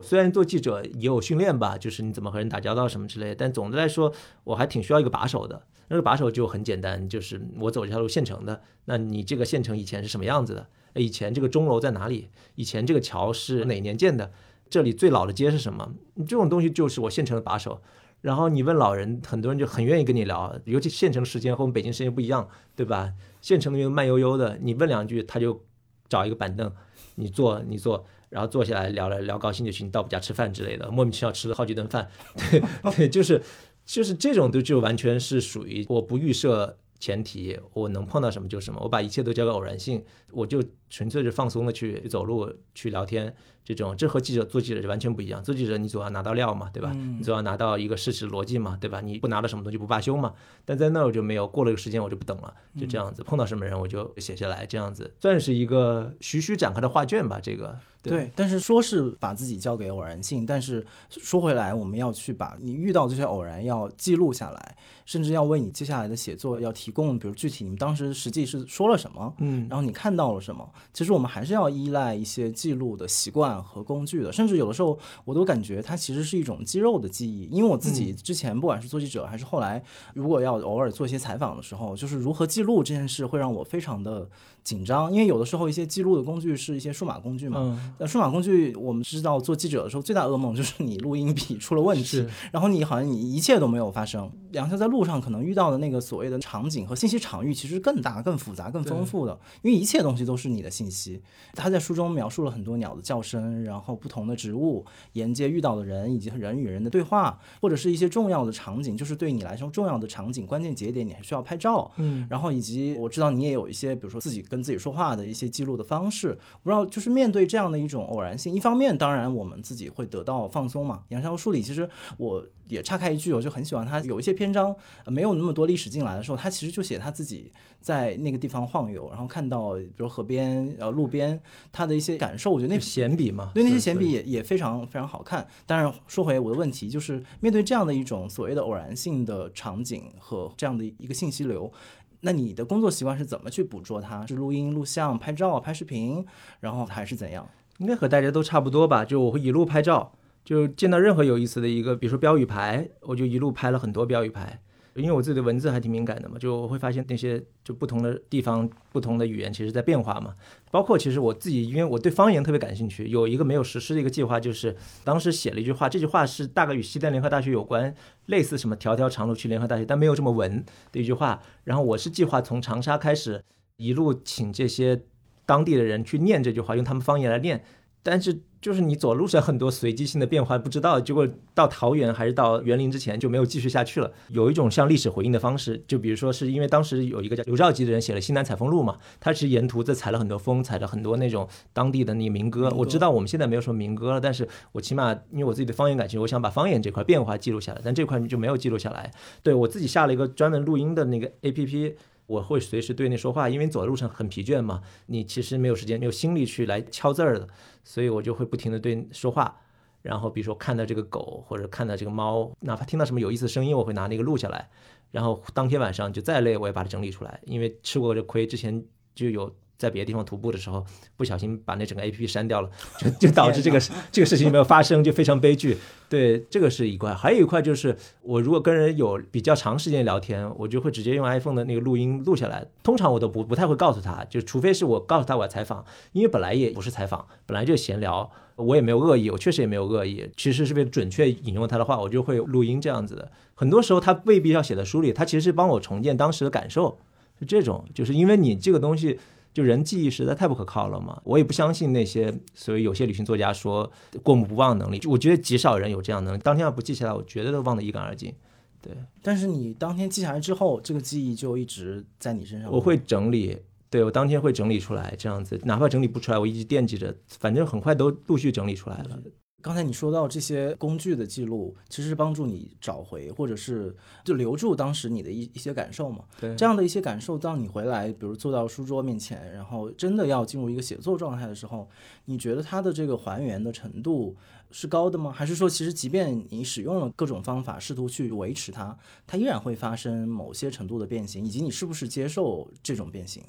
[0.00, 4.12] 虽然做记者也有训练吧，就是你怎么和人打交道什么之类，但总的来说，
[4.44, 5.62] 我还挺需要一个把手的。
[5.88, 10.66] 那个把手就很简单，就是我走这条路县城的，那你这个县城以前是什么样子的？
[10.94, 12.28] 以前这个钟楼在哪里？
[12.56, 14.30] 以前这个桥是哪年建的？
[14.68, 15.94] 这里最老的街是什么？
[16.18, 17.80] 这种东西就是我县城的把手。
[18.20, 23.14] 然后你问老人，很多人就很愿意跟你聊，尤其县城时间和我们北京时间不一样，对吧？
[23.40, 25.64] 县城那边慢悠悠的，你问两句，他就
[26.08, 26.70] 找一个板凳，
[27.14, 32.08] 你坐，你坐，然后坐下来聊了聊高兴就行，到我家吃饭之类的，莫名其妙吃了好几顿饭，
[32.50, 32.62] 对
[32.96, 33.42] 对，就是
[33.84, 43.34] 就是这种都就完全是属于我不预设前提，我能碰到什么就什么，我把一切都交给偶然性，我就纯粹是放松的去走路去聊天。
[43.64, 46.90] 这种这和记者做记者就完全不一样，做记者你总要拿到料嘛，对吧？
[47.18, 49.02] 你总要拿到一个事实逻辑嘛，对吧？
[49.02, 50.32] 你不拿到什么东西不罢休嘛。
[50.64, 57.38] 但在那我就没有，过了一个时间我就不等了，就这样子，碰到什么人我就写下来，这样子算是一个徐徐展开的画卷吧。
[57.42, 57.78] 这个
[58.08, 64.76] 对，但是说是把自己交给偶然性，但是说回来，我们要去把你遇到这些偶然要记录下来，
[65.08, 70.68] 甚至要为你接下来的写作要提供，比如具体你们当时实际是说了什么，嗯，然后你看到了什么。
[70.92, 73.48] 其实我们还是要依赖一些记录的习惯。
[73.62, 77.48] 和工具的，甚至有的时候我都感觉它其实是一种肌肉的记忆。
[77.52, 79.82] 因为我自己之前不管是做记者还是后来，
[80.12, 84.28] 如果要偶尔做一些采访的时候，就是如何记录这件事会让我非常的
[84.64, 85.10] 紧张。
[85.12, 94.30] 因为有的时候一些记录的工具是一些数码工具嘛，那数码工具我们知道做记者的时候最大噩梦就是你录音笔出了问题，然后你好像你一切都没有发生。
[94.52, 101.22] 杨潇在路上可能遇到的那个所谓的场景和信息场域其实更大、更复杂、更丰富的，因为一切东西都是你的信息。
[101.54, 103.68] 他在书中描述了很多鸟的叫声。
[103.68, 111.90] 然后不同的植物沿街遇到的人，以及人与人的对话，或者是一些重要的场景，就是对你来说重要的场景、关键节点，你还需要拍照。
[111.96, 116.38] 嗯，然后以及我知道你也有一些，比如说自己跟自己说话的一些记录的方式。
[116.62, 121.02] 不知道就是面对这样的一种偶然性，一方面当然我们自己会得到放松嘛。
[121.08, 124.74] 杨潇书里其实我也岔开一句，我就很喜欢他有一些篇章
[125.06, 131.40] 没有那么多历史进来的时候，他其实就写他自己在那个地方晃悠，然后看到比如河边呃路边
[131.72, 132.50] 他的一些感受。
[132.50, 133.50] 我觉得那闲笔嘛。
[133.54, 135.46] 对那些闲笔也也非常非常好看。
[135.66, 141.72] 当然，说回我的问题，就是面对这样的一种所谓的偶然性的场景和这样的一个信息流，
[142.20, 144.26] 那你的工作习惯是怎么去捕捉它？
[144.26, 146.26] 是录音、录像、拍照、拍视频，
[146.60, 147.48] 然后还是怎样？
[147.78, 149.04] 应该和大家都差不多吧。
[149.04, 150.12] 就我会一路拍照，
[150.48, 154.58] 就见到任何有意思的一个，比如说标语牌，我就一路拍了很多标语牌。
[154.94, 160.34] 因为我自己的文字还挺敏感的嘛，就我会发现那些就不同的地方、不同的语言，其实在变化嘛。
[160.70, 164.74] 包括其实我自己，因为我对方言特别感兴趣，有一个没有实施的一个计划，就是
[165.04, 167.94] 当时写了一句话，这句话是大概与西单联合大学有关，
[168.24, 171.42] 类似什么“条条长路去联合大学”，但没有这么文的一句话。
[171.64, 173.44] 然后我是计划从长沙开始，
[173.76, 175.02] 一路请这些
[175.44, 177.62] 当地的人去念这句话，用他们方言来念。
[178.02, 184.10] 但是就是你走路上很多随机性的变化，不知道结果到桃园还是到园林之前就没有继续下去了。
[184.28, 192.68] 有一种像历史回应的方式，就比如说是因为当时有一个叫刘兆吉的人写了《西南采风录》嘛，他其实沿途在采了很多风，采了很多那种当地的那个民歌。
[192.76, 199.10] 我知道我们现在没有什么民歌了，但是我起码因为我自己的方言感情，我想把方言这块变化记录下来，但这块就没有记录下来。
[199.42, 201.94] 对我自己下了一个专门录音的那个 A P P。
[202.28, 207.48] 我会随时对那说话，因为走的路程很疲倦嘛，你其实没有时间、没有心力去来敲字儿的，
[207.82, 209.60] 所以我就会不停的对说话。
[210.02, 214.70] 然后比如说看到这个狗或者看到这个猫，哪怕听到什么有意思的声音，我会拿那个录下来。
[215.10, 219.52] 然后当天晚上就再累，我也把它整理出来，因为吃过这亏，之前就有。
[219.78, 220.84] 在别的地方徒步的时候，
[221.16, 222.68] 不小心把那整个 A P P 删掉了，
[222.98, 225.78] 就 就导致这个这个事情没有发生，就非常悲剧。
[226.08, 232.66] 对，这个是一块，还有一块就是我如果跟人有比较长时间聊天，我就会直接用 iPhone 的那个录音录下来。
[232.82, 243.30] 通常我都不不太会告诉他，就除非是我告诉他我要采访，因为本来也不是采访，本来就闲聊，我也没有恶意，我确实也没有恶意，其实是为了准确引用他的话，我就会录音这样子的。
[243.54, 246.98] 很多时候他未必要写在书里，他其实是帮我重建当时的感受，
[247.38, 249.20] 是这种，就是因为你这个东西。
[249.54, 253.90] 就人记忆实在太不可靠了嘛，我也不相信那些所以有些旅行作家说
[254.22, 256.38] 过目不忘能力，我觉得极少人有这样能力。
[256.38, 258.32] 当天要不记下来，我绝对都忘得一干二净。
[258.80, 258.92] 对，
[259.22, 262.70] 但是你当天记下来之后，这个记忆就一直在你身上。
[262.70, 263.58] 我会整理，
[263.90, 269.18] 对我当天会整理出来，这样子，哪怕整理不出来，我一直惦记着，反正很快都陆续整理出来了。
[269.60, 276.24] 刚才你说到这些工具的记录，其实是帮助你找回，或者是就留住当时你的一一些感受嘛。
[276.40, 281.88] 对，这样的一些感受，当你回来，比如坐到书桌面前，然后真的要进入一个写作状态的时候，
[282.26, 284.36] 你觉得它的这个还原的程度
[284.70, 285.32] 是高的吗？
[285.32, 288.96] 还是说，其实即便你使用了各种方法，试图去维持它，
[289.26, 291.44] 它依然会发生某些程度的变形？
[291.44, 293.42] 以及你是不是接受这种变形？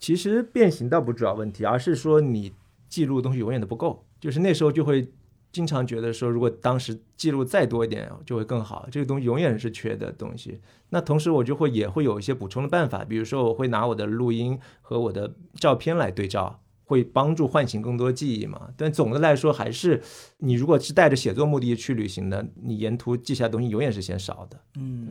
[0.00, 2.50] 其实变形倒不主要问题，而是说你
[2.88, 5.06] 记录的东西永远都不够，就是那时候就会。
[5.54, 8.88] 经常觉得说，如果当时记录再多一点，就会更好。
[8.90, 10.60] 这个东西永远是缺的东西。
[10.88, 18.70] 那同时，我就会也会有一些补充的办法，比如说，我会拿我的录音和我的照片来对照，会帮助唤醒更多记忆嘛。
[18.76, 20.02] 但总的来说，还是
[20.38, 24.60] 你如果是带着写作目的去旅行的，你沿途记下的东西永远是嫌少的。
[24.76, 25.08] 嗯，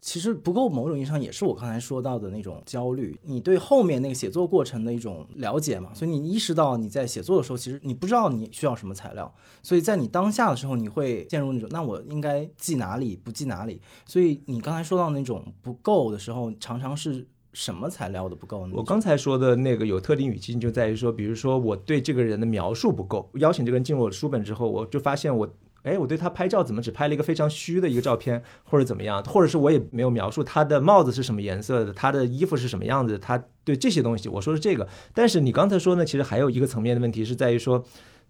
[0.00, 3.18] 其实不够，某种意义上也是我刚才说到的那种焦虑。
[3.22, 9.32] 你对后面那个写作过程的一种了解嘛，所以你意识到你在写作的时候，其实你不知道你需要什么材料，
[9.62, 13.80] 所以在你当下的时候，你会陷入那种那我应该记哪里，不记哪里。
[14.04, 17.26] 所以你刚才说到那种不够的时候，常常是。
[17.52, 18.74] 什么材料的不够呢？
[18.76, 23.30] 我刚才说的那个有特定语境，就在于说，比如说我对这个人的描述不够。
[23.36, 25.48] 邀请这个人进入我的书本之后，我就发现我，
[25.86, 34.86] 哎，我对他拍照怎么只拍了一个非常虚的一个照片，或者怎么样，或者是我也没有描述他的帽子是什么颜色的，他的衣服是什么样子，他对这些东西，我说是这个。
[35.14, 37.84] 但是你刚才说呢，其实还有一个层面的问题是在于说，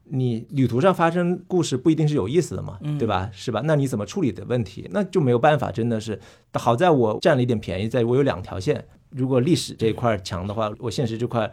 [0.04, 3.30] 你旅途上发生故事不一定是有意思的嘛，对吧？
[3.32, 3.62] 是吧？
[3.64, 6.20] 那你怎么处理的问题，那就没有办法，真的是。
[6.52, 8.86] 好在我占了一点便宜，在我有两条线。
[9.10, 11.50] 如果历史这一块强的话，我现实这块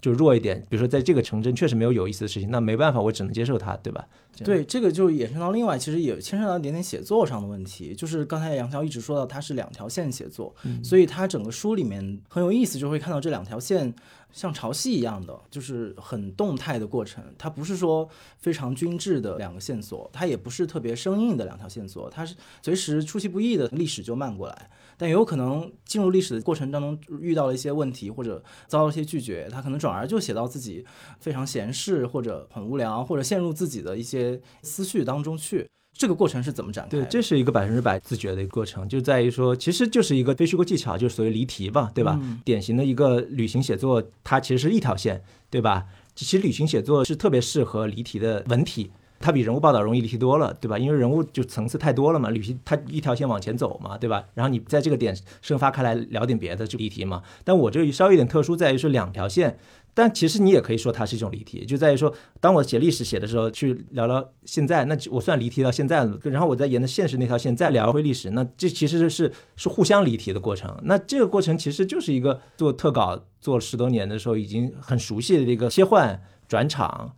[0.00, 0.60] 就弱一点。
[0.70, 4.06] 比如说，在这个城镇确实没有有意思的事情，那没办法，我只能接受它，对吧？
[4.44, 7.94] 对，这个就衍生到另外，其实也牵涉到一点点写作上的问题。
[7.94, 13.92] 就是刚才杨乔一直说到，它是两条线写作，所以它整个书里面很有意思，就会看到这两条线
[14.32, 17.22] 像潮汐一样的，就是很动态的过程。
[17.36, 24.70] 它不是说非常均质的两个线索，它也不是特别生硬的两条线索，它是随时出其不意的历史就漫过来。
[25.02, 30.86] 但有可能进入历史的过程当中遇到了一些问题，或者遭到一些拒绝，他可能转而就写到自己
[31.18, 35.68] 非常闲适，或者很无聊，或者陷入自己的一些思绪当中去。
[35.92, 36.90] 这个过程是怎么展开？
[36.90, 42.20] 对，这是一个百分之百自觉的一个过程，就在于说，其实就是一个非虚构技巧，就是所谓离题吧，对吧？
[42.44, 45.84] 典型的一个旅行写作，它其实是一条线，对吧？
[46.14, 48.92] 其实旅行写作是特别适合离题的文体。
[49.22, 50.76] 它比人物报道容易离题多了，对吧？
[50.76, 54.24] 因为人物就层次太多了嘛，旅行它一条线往前走嘛，对吧？
[54.34, 57.22] 然后你在这个点生发开来聊点别的就离题嘛。
[57.44, 59.56] 但我这里稍微有点特殊，在于说两条线，
[59.94, 66.18] 但其实你也可以说它是一种离题，就在于说，当我写历史写的时候去聊聊现在，那我算离题到现在了。
[66.24, 70.76] 然后我再沿着现实那条线再聊回历史，那这其实是是互相离题的过程。
[70.82, 77.14] 那这个过程其实就是一个做特稿做十多年的时候已经很熟悉的一个切换转场。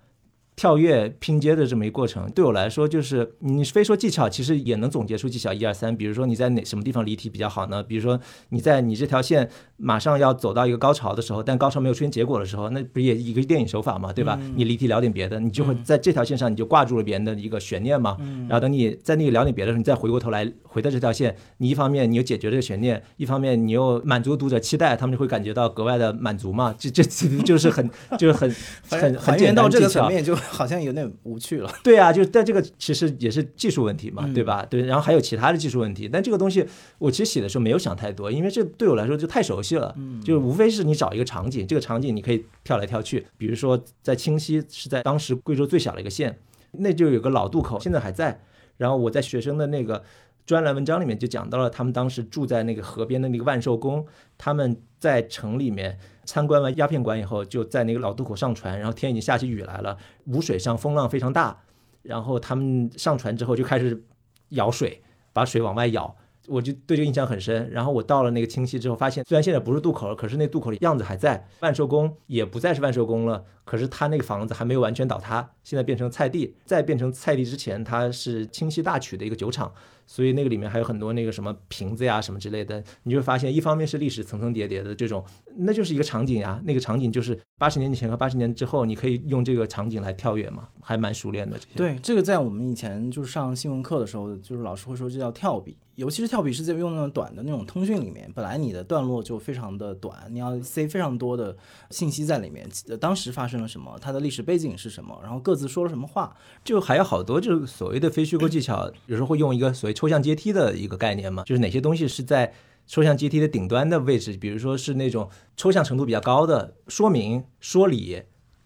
[0.57, 5.97] 跳跃拼接的这么一个过程，对我来说就是你非说技巧，其实也能总结出技巧一二三。
[5.97, 7.83] 比如说你在哪什么地方离题比较好呢？
[7.83, 14.39] 比如说你在你这条线马上要走到一个高潮的时候，但高潮没有出现结果的时候，那不也一个电影手法嘛，对吧？
[14.55, 18.17] 你离题聊点别的，你就会在这条线上你就挂住了别人的一个悬念嘛。
[18.49, 26.73] 然后等你在那个聊点别的时候，你再回过头来回到这条线，你一方面你又解决这个悬念，一方面你又满足读者期待，他们就会感觉到格外的满足嘛。
[26.79, 27.03] 这这
[27.43, 28.55] 就是很就是很
[28.89, 30.37] 很很简单到这个层面就。
[30.45, 31.73] 好像有点无趣了。
[31.83, 34.65] 对啊，就但这个其实也是技术问题嘛，对吧？
[34.67, 36.09] 对，然后还有其他的技术问题。
[36.09, 36.67] 但这个东西
[36.99, 39.95] 我其实写的时候没有想太多，因为这对我来说就太熟悉了。
[39.97, 43.27] 嗯，就无非是你找一个场景，这个场景你可以跳来跳去。
[43.37, 46.39] 比如说在清溪是在当时贵州最小的一个县，
[46.73, 48.41] 那就有个老渡口，现在还在。
[48.77, 50.03] 然后我在学生的那个
[50.47, 54.07] 专栏文章里面就讲到了，他们当时住在那个河边的那个万寿宫，
[54.39, 55.99] 他们在城里面。
[56.25, 59.97] 参观完鸦片馆以后，就在那个老渡口上船，然后天已经下起雨来了，
[60.27, 61.57] 无水上风浪非常大，
[62.03, 64.05] 然后他们上船之后就开始
[64.51, 65.03] 舀水，
[65.33, 66.15] 把水往外舀，
[66.49, 67.71] 我就对这个印象很深。
[67.71, 79.73] 然后我到了那个清溪之后，发现虽然现在不是渡口了，可是那渡口的样子还在，万寿宫也不再是万寿宫了，可是他那个房子还没有完全倒塌，现在变成菜地，在变成菜地之前，它是清溪大曲的一个酒厂。
[80.07, 85.25] 所以那个里面还有很多那个什么瓶子呀什么之类的，你就会发现，一方面是历史层层叠叠的这种，
[85.57, 91.59] 那就是一个场景呀，那个场景就是八十年前和八十年之后，你可以用这个场景来跳跃嘛，还蛮熟练的。
[91.75, 101.57] 对，这个在我们以前就是上新闻课的时候，就是老师会说这叫跳笔，尤其是跳笔是在用那种短的那种通讯里面，本来你的段落就非常的短，你要塞非常多的
[101.91, 102.69] 信息在里面，
[103.01, 109.94] 当时发生了什么，它的历史背景是什么，然后各自说了什么话，就还有好多就是所谓的非虚构技巧，有时候会用一个所谓。
[109.95, 112.53] 抽象阶梯的一个概念嘛，就是哪些东西是在
[112.87, 118.23] 抽象阶梯的顶端的位置，比如说是那种抽象程度比较高的说明、说理、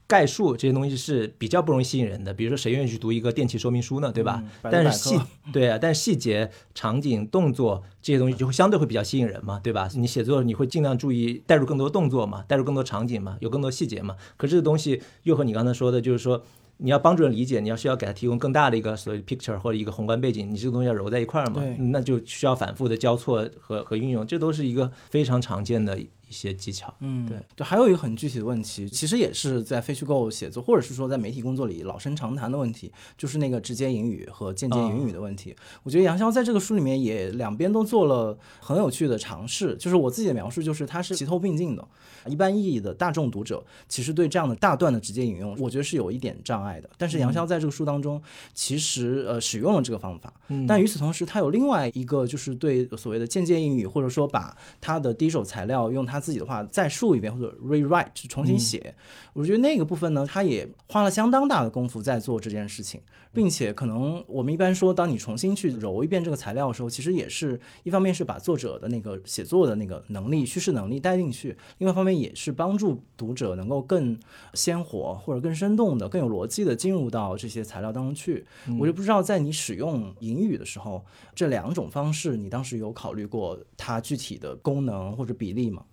[0.09, 2.35] 概述这些东西是比较不容易吸引人的。
[2.35, 4.11] 比如说谁愿意去读一个电器说明书呢？
[4.11, 4.43] 对吧？
[4.63, 5.21] 但是细
[5.53, 9.89] 对啊，但是细节、场景、动作这些东西就会相对会比较吸引人嘛，对吧？
[9.95, 14.17] 你写作你会尽量注意带入更多动作嘛，带入更多场景嘛，有更多细节嘛。
[14.37, 16.43] 可这个东西又和你刚才说的，就是说。
[16.79, 25.99] 你要帮助人理解，你要需要给他提供更大的一个所谓 picture 或者一个宏观背景，你这个东西要揉在一块儿嘛，那就需要反复的交错和和运用，这都是一个非常常见的
[26.29, 26.93] 一些技巧。
[27.01, 35.57] 嗯，对对，还有一个很具体的问题，其实也是在非虚构写作，或者是说在媒体工作里老生常谈的问题，就是那个直接引语和间接引语的问题。
[35.83, 41.87] 我觉得杨潇在这个书里面也两边都做了很有趣的尝试，就是我自己的描述就是它是齐头并进的。
[42.27, 46.91] 一般意义的大众读者其实对这样的大段的直接引用，我觉得是有一点障碍的。
[46.99, 48.21] 但是杨潇在这个书当中，
[48.53, 50.33] 其实呃使用了这个方法，
[50.67, 58.95] 但与此同时，他有另外一个就是对所谓的间接引语，或者说把他的第一手材料用他自己的话再述一遍或者 rewrite 就重新写。
[59.33, 63.01] 我觉得那个部分呢，他也花了相当大的功夫在做这件事情，
[63.33, 74.19] 并且可能我们一般说，当你重新去揉一遍这个材料的时候，其实也是一方面是把作者的那个写作的那个能力、叙事能力带进去，另外一方面也是帮助读者能够更
[74.55, 78.45] 鲜活或者更生动的、更有逻辑的进入到这些材料当中去。
[78.79, 81.05] 我就不知道在你使用引语的时候，
[81.35, 85.85] 这两种方式你当时有考虑过它具体的功能或者比例吗？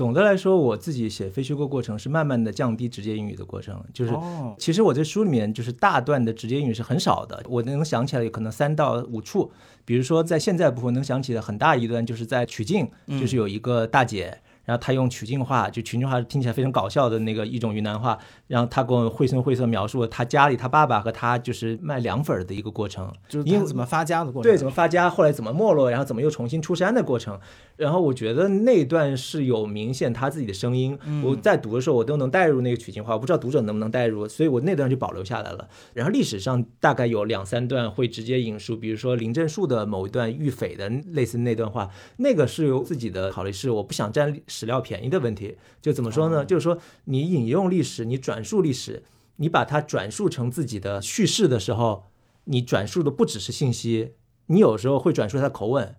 [0.00, 9.52] 总的来说，我自己写非虚构过程是慢慢的降低直接英语的过程，就是哦其实我这书里面就是大段的直接英语是很少的，我能想起来有可能三到五处，
[9.84, 14.40] 比如说在现在部分能想起的很大一段就是在曲靖，就是有一个大姐。
[14.62, 24.48] 然后她用曲靖话，就曲靖话听起来非常搞笑的那个一种云南话，然后她跟我绘声绘色描述她家里她爸爸和她就是卖凉粉儿的一个过程，就是它怎么发家的过程？
[24.48, 27.40] 对，怎么发家，后来怎么没落，然后怎么又重新出山的过程。
[27.80, 35.66] 然后我觉得那段是有明显他自己的声音，我在读的时候我都能带入那个曲靖话，我不知道读者能不能带入，所以我那段就保留下来了。
[35.94, 45.56] 然后历史上大概有两三段会直接引述，比如说林正树的某一段遇匪的类似那段话，那个是有自己的考虑，是我不想占史料便宜的问题。
[45.80, 46.44] 就怎么说呢？
[46.44, 49.04] 就是说你引用历史，你转述历史，
[49.36, 52.04] 你把它转述成自己的叙事的时候，
[52.44, 54.12] 你转述的不只是信息，
[54.48, 55.96] 你有时候会转述他的口吻。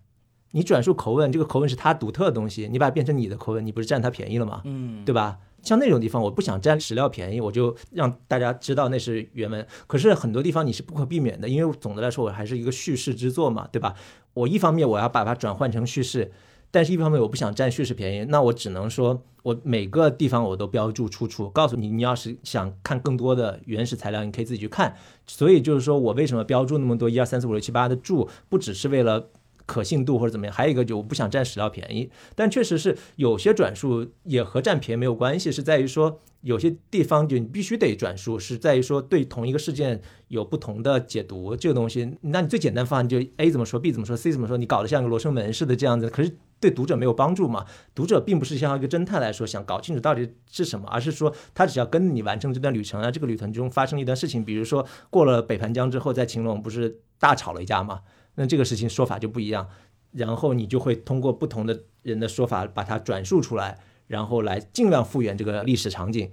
[0.51, 4.61] 你转述口吻，这个口吻是他独特的东西，你把它变成你的口吻，你不是占他便宜了吗？
[4.65, 5.39] 嗯，对吧？
[5.63, 9.65] 像那种地方，我不想占史料便宜，我就让大家知道那是原文。
[9.85, 13.93] 可是很多地方你是不可避免的，因为总的来说我还是一个叙事之作嘛，对吧？
[14.33, 16.31] 我一方面我要把它转换成叙事，
[16.71, 24.95] 但是一方面我不想占叙事便宜，那我只能说我每个地方我都标注出处，告诉你，你要是想看更多的原始材料，你可以自己去看。
[25.27, 29.29] 所以就是说我为什么标注那么多一二三四五六七八的注，不只是为了。
[29.71, 47.65] 可信度或者怎么样，还有一个就我不想占史料便宜，但确实是有些转述也和占便宜没有关系，是在于说有些地方就你必须得转述，是在于说对同一个事件有不同的解读，这个东西，那你最简单方案就 A 怎么说，B 怎么说，C 怎么说，你搞得像个罗生门似的这样子，可是对读者没有帮助嘛？
[47.95, 58.01] 读者并不是像一个侦探来说想搞清楚到底是什么，而是说他只要跟你完成这段旅程啊，这个旅程中发生一段事情，比如说过了北盘江之后，在晴隆不是大吵了一架嘛？
[58.35, 59.67] 那这个事情说法就不一样，
[60.11, 66.31] 然后你就会通过不同的人的说法把它转述出来，然后来尽量复原这个历史场景。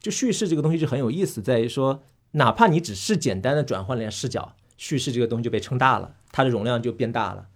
[0.00, 7.48] 就叙事这个东西就很有意思，在于说，哪怕你只是简单的转换了视角，叙事这个东西就被撑大了，它的容量就变大了。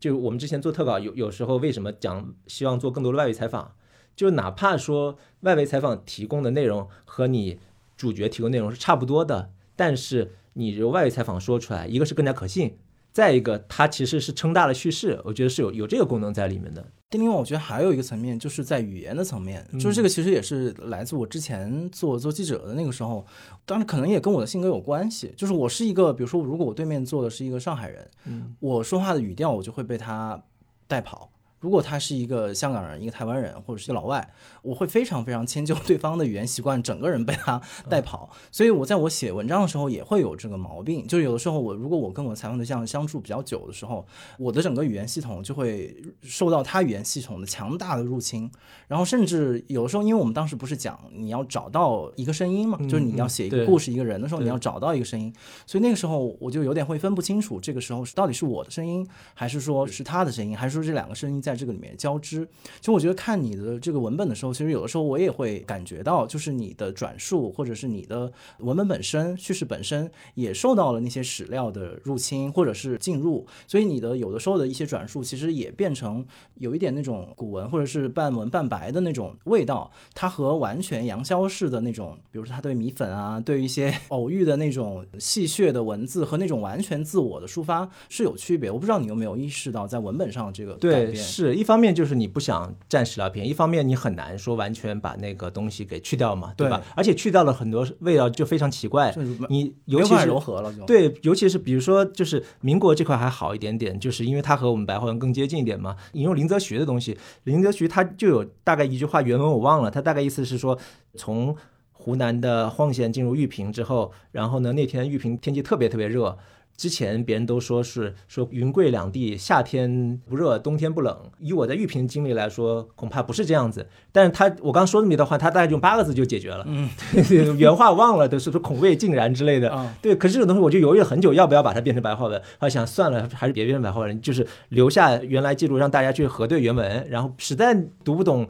[0.00, 3.74] 就我们之前做特稿，有有时候为什么讲希望做更多的外围采访，
[4.16, 7.58] 就哪怕说外围采访提供的内容和你
[7.96, 12.78] 主角提供内容是差不多的，但是你由外围采访说出来，一个是更加可信。
[13.12, 16.84] 再一个，它其实是撑大了叙事，我觉得是有有这个功能在里面的。
[17.10, 23.26] 另外，我觉得还有一个层面，就是在语言的层面，嗯就是这个其实也是来自我之前做做记者的那个时候，
[23.66, 25.30] 当然可能也跟我的性格有关系。
[25.36, 30.42] 就是我是一个，比如说，如果我对面坐的是一个上海人，嗯，我说话的语调我就会被他
[30.88, 31.30] 带跑。
[31.62, 34.28] 如果他是一个香港人、一个台湾人或者是一个老外，
[34.62, 38.28] 我会非常非常迁就对方的语言习惯，整个人被他带跑。
[38.50, 44.04] 所以我在我写文章的时候也会有这个毛病，就是有的时候我如果我跟我采访对象相处比较久的时候，
[44.40, 48.50] 我的整个语言系统就会受到他语言系统的强大的入侵，
[48.88, 55.32] 然后甚至有的时候，因为我们当时不是讲你要找到一个声音嘛，就是你要写一个故事、一个人的时候，你要找到一个声音，
[55.64, 62.48] 所以那个时候我就有点会分不清楚，这个时候是到底是我的声音，还是说是他的声音，还是说这两个声音在这个里面交织。
[62.80, 76.24] 其实我觉得看你的这个文本的时候，其实有的时候我也会感觉到，就是你的转述或者是你的文本本身、叙事本身也受到了那些史料的入侵或者是进入，所以你的有的时候的一些转述，其实也变成
[76.56, 79.90] 有一点那种古文或者是半文半白的那种味道。
[80.14, 88.70] 它和完全杨逍式的那种，比如说他对米粉啊，对于一些 偶遇的那种戏谑的文字和那种完全自我的抒发是有区别。
[88.70, 91.16] 我不知道你有没有意识到在文本上这个改对，变。
[91.16, 96.82] 是是一方面就是你不想占史料片，一方面你很难说完全把那个东西给去掉嘛，对吧？
[96.96, 99.14] 而且去掉了很多味道就非常奇怪，
[99.48, 105.96] 你尤其是融合了就对，尤其是比如说就是民国这块还好一点点，就是因为它和我们白话文更接近一点嘛。
[106.12, 110.78] 引用林则徐的东西，林则徐他就有大概一句话原文我忘了，他大概意思是说
[111.16, 111.54] 从
[112.02, 116.36] 湖南的晃县进入玉屏之后，然后呢那天玉屏天气特别特别热。
[116.74, 121.16] 之前别人都说是说云贵两地夏天不热，冬天不冷。
[121.38, 123.86] 以我在玉屏经历来说，恐怕不是这样子。
[124.10, 126.64] 但是他我刚说那么一段话，他大概用八个字就解决了。
[126.66, 126.88] 嗯，
[127.58, 129.70] 原话忘了，都是说恐未尽然之类的。
[130.00, 132.40] 对，可是这种东西我就犹豫了很久，要不要把它变成白话文？
[132.60, 137.06] 我想算了，还是别变成白话文，就是留下原来记录，让大家去核对原文。
[137.08, 138.48] 然后实在读不懂。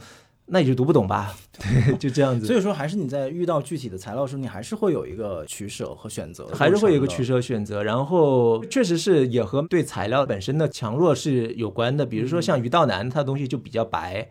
[0.52, 2.46] 那你就读不懂吧， 对，就这样子。
[2.46, 7.82] 所以说，还是你在遇到具体的材料时候，你还是会有一个取舍和选择，还是会有一个取舍选择。
[7.82, 12.04] 然后，确实是也和对材料本身的强弱是有关的。
[12.04, 14.28] 比如说像于道南，他的东西就比较白，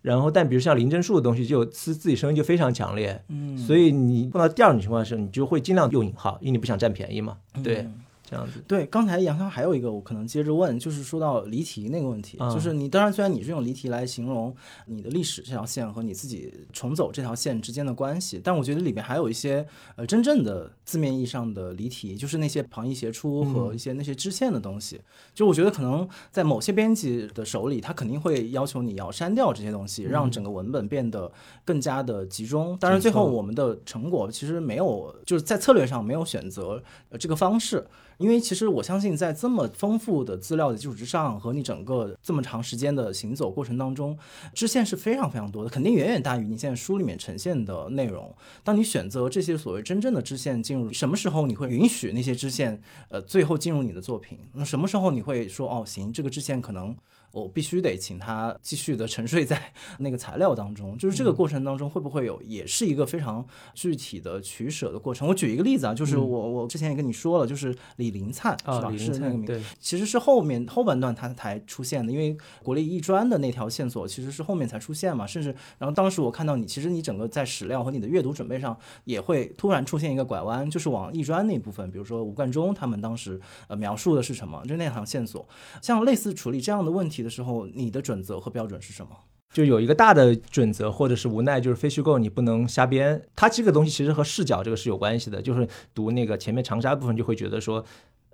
[0.00, 3.20] 然后但比如像林真树的东西，就自自己声音就非常强烈。
[3.26, 7.36] 嗯，所以你碰到第二种情况的时候，你就会尽量用引号，因为你不想占便宜嘛。
[7.64, 7.84] 对。
[8.28, 8.62] 这样子。
[8.66, 14.54] 对，刚才杨涛还有一个，我可能接着问，就是说到离题那个问题，就是你当然虽然你是用离题来形容
[14.86, 19.66] 你的历史这条线和你自己重走这条线之间的关系，但我觉得里面还有一些
[19.96, 25.00] 呃真正的字面意义上的离题，就是那些旁逸斜出和一些那些支线的东西，
[25.32, 31.30] 就我觉得可能在某些编辑的手里，他肯定会要求你要删掉这些东西，让整个文本变得
[31.64, 32.76] 更加的集中。
[32.78, 37.86] 当然最后我们的成果其实没有，就是在策略上没有选择呃这个方式。
[38.18, 44.18] 因为其实我相信，在这么丰富的资料的基础之上，和你整个这么长时间的行走过程当中，
[44.52, 48.34] 支线是非常非常多的，肯定远远大于你现在书里面呈现的内容。
[48.62, 54.38] 当你选择这些所谓真正的支线进入，什么时候你会允许那些支线，呃，最后进入你的作品？
[54.52, 56.96] 那什么时候你会说，哦，行，这个支线可能。
[57.32, 65.28] 我必须得请他继续的沉睡在 那个材料当中，就是这个过程当中会不会有，也是一个非常具体的取舍的过程。
[65.28, 68.90] 我举一个例子啊，就是我我之前也跟你说了，就是李林灿是吧？
[68.98, 85.46] 是那个名，其实是后面后半段他才出现的，因为国立艺专的那条线索其实是后面才出现嘛，甚至然后当时我看到你，其实你整个在史料和你的阅读准备上也会突然出现一个拐弯，就是往艺专那部分，比如说吴冠中他们当时呃描述的是什么，就那条线索，
[85.82, 87.17] 像类似处理这样的问题。
[87.22, 89.10] 的时候，你的准则和标准是什么？
[89.50, 93.22] 就有一个大的准则，或者是无奈，就是非虚构，你不能瞎编。
[93.34, 95.40] 它这个东西其实和视角这个是有关系的。
[95.40, 97.82] 就是读那个前面长沙部分，就会觉得说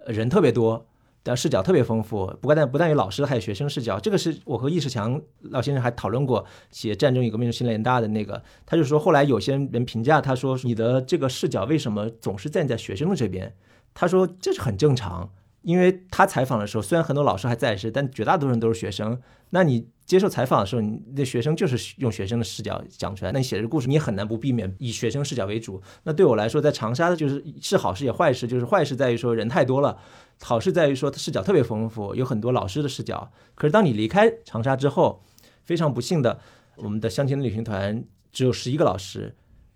[0.08, 0.84] 人特别多，
[1.22, 2.26] 但视角特别丰富。
[2.40, 4.00] 不过但不但有老师，还有学生视角。
[4.00, 13.54] 这个是我和易世强老先生还讨论过写《战争与革命》新联大的那个，他就说后来有些人评价他说你的这个视角为什么总是站在学生的这边？
[13.94, 15.30] 他说这是很正常。
[15.64, 19.18] 因为他采访的时候，虽然很多老师还在世，但绝大多数人都是学生。
[19.50, 25.80] 那你接受采访的时候，你的学生就是用学生的视角讲出来，那你写这个故事，你也很难不避免以学生视角为主。
[26.02, 29.96] 那对我来说，在长沙的就是是好事也坏事，就是坏事在于说人太多了，
[30.42, 33.32] 好事在于说他视角特别丰富，有很多老师的视角。
[33.54, 35.22] 可是当你离开长沙之后，
[35.62, 36.38] 非常不幸的，
[36.76, 39.34] 我们的乡亲旅行团只有十一个老师。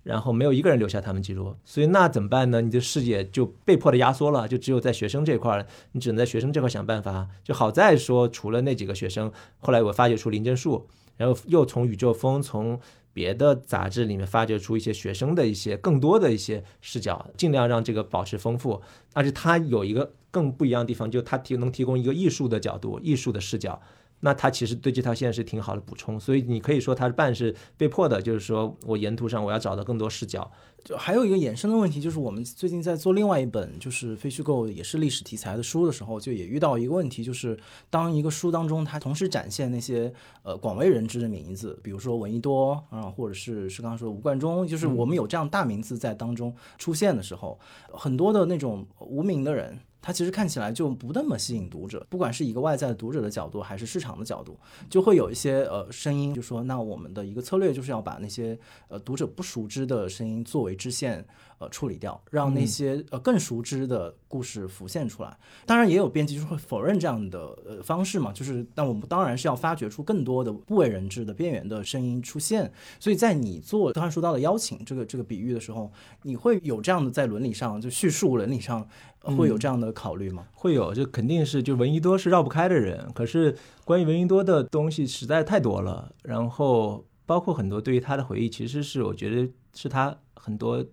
[0.09, 2.63] 然后没有一个人留下他们记录，所以那怎么办呢？
[2.63, 7.29] 你的视野就被迫的压缩了，就只有在学生这块儿，你只能在学生这块想办法。
[7.45, 10.89] 就好在说，除了那几个学生，后来我发掘出林真树，
[11.19, 12.81] 然后又从宇宙风、从
[13.13, 18.81] 别的杂志里面发掘出一些学生的一些更多的一些视角，尽量让这个保持丰富。
[19.13, 23.79] 而且它有一个更不一样的地方，就它提能提供一个艺术的角度、艺术的视角。
[24.21, 30.51] 那他其实对这条线是挺好的补充，所以你可以说他是半是被迫的，就是说我沿途上我要找到更多视角。
[30.85, 37.59] 就还有一个衍生的问题，就是我们最近在做另外一本就是非虚构也是历史题材的书的时候，就也遇到一个问题，就是
[37.91, 40.13] 当一个书当中它同时展现那些
[40.45, 47.59] 呃广为人知的名字，比如说闻一多啊，或者是是刚刚说吴冠中，就是我们有这样大名字在当中出现的时候，
[47.93, 49.79] 很多的那种无名的人。
[50.01, 61.27] 它其实看起来就不那么吸引读者，不管是一个外在的读者的角度，还是市场的角度，就会有一些呃声音，就说那我们的一个策略就是要把那些呃读者不熟知的声音作为支线。
[61.61, 65.37] 呃，处理掉，让那些呃更熟知的故事浮现出来。
[65.67, 72.73] 当然，也有编辑就会否认这样的呃方式嘛，就是，但我们当然是要发掘出更多的不为人知的边缘的声音出现。
[73.01, 75.91] 所以在你做刚才说到的邀请这个这个比喻的时候，
[76.23, 78.89] 你会有这样的在伦理上就叙述伦理上
[79.37, 80.47] 会有这样的考虑吗？
[80.53, 83.11] 会有，就肯定是就闻一多是绕不开的人。
[83.13, 90.87] 可是关于闻一多的东西实在太多了，然后包括很多对于他的回忆，其实是我觉得是他很多。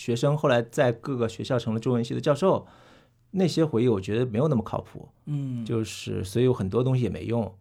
[0.00, 2.66] 学生后来在各个学校成了中文系的教授，
[3.32, 7.54] 那些回忆我觉得没有那么靠谱，嗯，就是所以有很多东西也没用。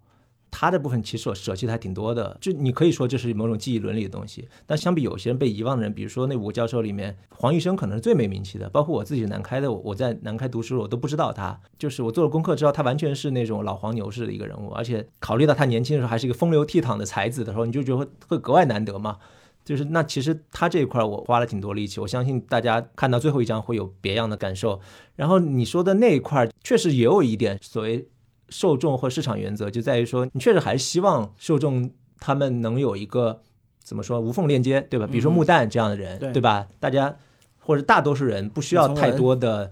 [0.49, 4.47] 他的部分其实我舍弃的还挺多的，就你可以说这是某种记忆伦理的东西。
[4.65, 8.69] 但相比有些人被遗忘的人，比如说那五个教授里面，黄医生可能是最没名气的。
[8.69, 11.59] 包括我自己南开的，我在南开读书，我都不知道他。
[11.77, 19.17] 就是我做了功课知道他完全是那种老黄牛式的一个人物，而且考虑到他年轻的时候还是一个风流倜傥的才子的时候，你就觉得会格外难得嘛。
[19.63, 24.79] 就是那其实他这一块我花了挺多力气，我相信大家看到最后一章会有别样的感受。
[25.15, 28.07] 然后你说的那一块确实也有一点所谓。
[28.51, 33.43] 受众或市场原则就在于说，你确实还是希望受众他们能有一个
[33.83, 35.05] 怎么说无缝链接，对吧？
[35.05, 36.67] 比如说木蛋这样的人，对吧？
[36.79, 37.15] 大家
[37.59, 39.71] 或者大多数人不需要太多的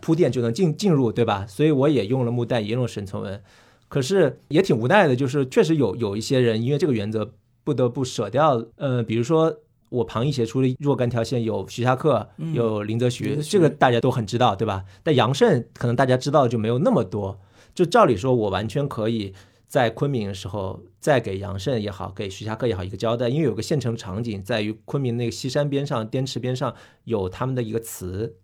[0.00, 1.44] 铺垫就能进进入，对吧？
[1.46, 3.42] 所以我也用了木蛋，也用了沈从文，
[3.88, 7.30] 可是也挺无奈的，就是确实有有一些人因为这个原则
[7.64, 8.64] 不得不舍掉。
[8.76, 14.84] 呃，比如说我旁一写出了若干条线，有徐霞客，有林则徐，这个大家都很知道，对吧？
[15.02, 17.40] 但杨慎可能大家知道就没有那么多。
[17.74, 19.32] 就照理说，我完全可以
[19.66, 26.74] 在昆明的时候再给杨慎也好，给徐霞客也好一个交代，因为有个现成场景在于昆明那个西山边上、滇池边上
[27.04, 28.36] 有他们的一个祠。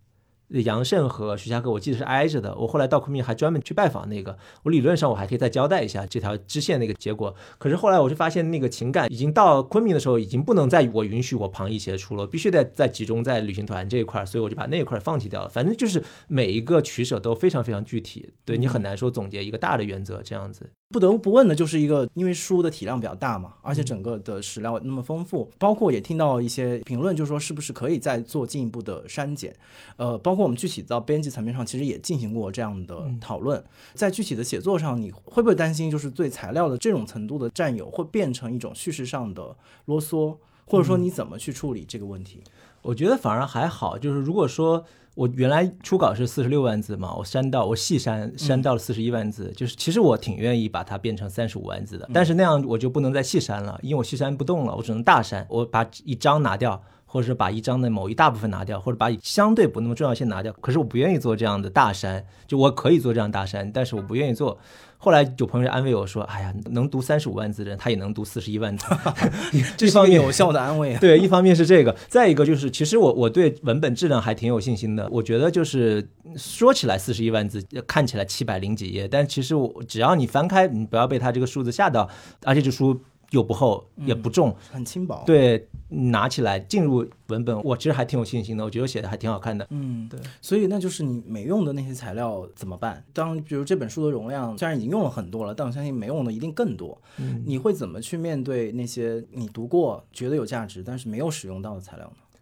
[0.51, 2.53] 杨慎和徐霞客，我记得是挨着的。
[2.55, 7.33] 我后来到昆明还专门去拜访那个，我理论上我还可以再交代一下这条支线那个结果。
[7.57, 15.49] 可是后来我就发现，那个情感已经到昆明的时候，已经不能再我允许我旁逸斜出了，必须得再集中在旅行团这一块，所以我就把那一块放弃掉了。
[15.49, 20.69] 反正就是每一个取舍都非常非常具体，对你很难说总结一个大的原则这样子。
[20.91, 29.55] 不得不问的就是一个，因为书的体量比较大嘛，而且整个的史料那么丰富，包括也听到一些评论，就是说是不是可以再做进一步的删减？
[29.95, 33.63] 呃，包括我们具体到编辑层面上，其实也进行过这样的讨论。
[33.93, 39.55] 在具体的写作上，你会不会担心，就是对材料的这种程度的占有，会变成一种叙事上的
[39.85, 40.35] 啰嗦，
[40.65, 42.43] 或者说你怎么去处理这个问题？
[42.81, 44.85] 我觉得反而还好，就是如果说。
[45.15, 56.81] 我原来初稿是四十六万字嘛，我删到我细删删到了四十一万字，就是其实我挺愿意把它变成三十五万字的，但是那样我就不能再细删了，因为我细删不动了，我只能大删，我把一章拿掉。
[57.13, 60.53] 或者是把一章的某一大部分拿掉，或者把相对不那么重要性拿掉。
[60.61, 64.57] 可是我不愿意做这样的大删，就我可以做这样大删，但是我不愿意做。
[65.03, 68.85] 后来有朋友安慰我说：“哎呀，能读三十五万字的人，他也能读四十一万字。”
[69.75, 70.93] 这是一个有效的安慰。
[70.93, 75.09] 啊对，一方面是这个，再一个就是，其实我我对文本质量还挺有信心的。
[75.09, 76.07] 我觉得就是
[76.37, 82.07] 说起来四十一万字，看起来七百零几页，但其实我只要你翻开，你不要被他这个数字吓到，
[82.45, 83.01] 而且这书。
[83.31, 85.23] 又不厚也不重，很轻薄。
[85.25, 88.63] 对，拿起来进入文本，我其实还挺有信心的。
[88.63, 89.65] 我觉得写的还挺好看的。
[89.69, 90.19] 嗯，对。
[90.41, 93.03] 所以那就是你没用的那些材料怎么办？
[93.13, 97.01] 当比如这本书的容量虽然已经用了很多了，但我相信没用的一定更多。
[97.19, 102.39] 嗯，你会怎么去面对那些你读过觉得有价值但是没有使用到的材料呢？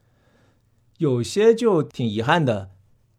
[0.97, 2.71] 有些就挺遗憾的，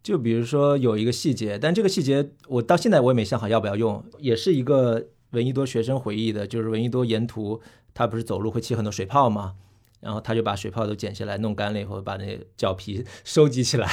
[0.03, 5.07] 就比如说有一个细节，但这个细节我到现在我也没想好要不要用，也是一个。
[5.31, 7.61] 闻一多学生回忆的，就是闻一多沿途
[7.95, 9.55] 他不是走路会起很多水泡吗？
[10.01, 13.89] 然后他就把水泡都剪下来，弄干了以后，把那脚皮收集起来。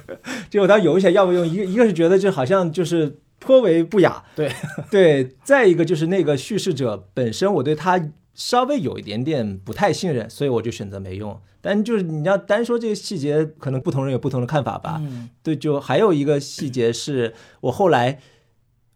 [0.50, 4.52] 就我当时犹豫一下要不用，一个一个是觉得这好像就是颇为不雅，对
[4.90, 5.34] 对。
[5.42, 11.40] 再一个就是那个叙事者本身，我对他稍微有一点点不太信任，所以我就选择没用。
[11.62, 15.02] 但就是你要单说这个细节，可能不同人有不同的看法吧。
[15.42, 17.32] 对，就还有一个细节是
[17.62, 18.20] 我后来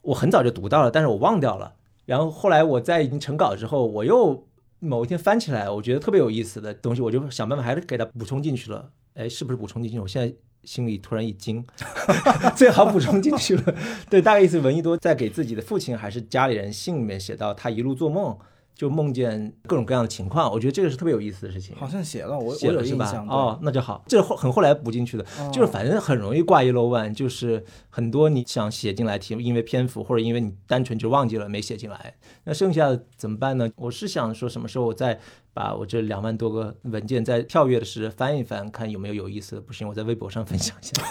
[0.02, 1.72] 我很早就读到了，但是我忘掉了。
[2.10, 4.44] 然后后来我在已经成稿之后，我又
[4.80, 8.90] 某一天翻起来，我觉得特别有意思的东西，我就想办法还是给它补充进去了。
[9.14, 10.00] 哎，是不是补充进去？
[10.00, 10.34] 我现在
[10.64, 11.64] 心里突然一惊，
[12.56, 13.74] 最好补充进去了。
[14.10, 18.36] 对，大概意思，闻一多在给自己的父亲还是家里人信里面写到，他一路做梦。
[18.80, 21.76] 就梦见各种各样的情况，我觉得这个是特别有意思的事情。
[21.76, 23.12] 好像写了，我写了是吧？
[23.28, 24.02] 哦，那就好。
[24.08, 32.14] 这后很后来补进去的，就是反正很容易挂一漏万，就是很多你想写进来题，因为篇幅或者因为你单纯就忘记了没写进来。
[32.44, 33.68] 那剩下的怎么办呢？
[33.76, 35.20] 我是想说什么时候我再
[35.52, 39.60] 把我这两万多个文件再跳跃的时翻一翻，看有没有有意思的。
[39.60, 41.02] 不行，我在微博上分享一下。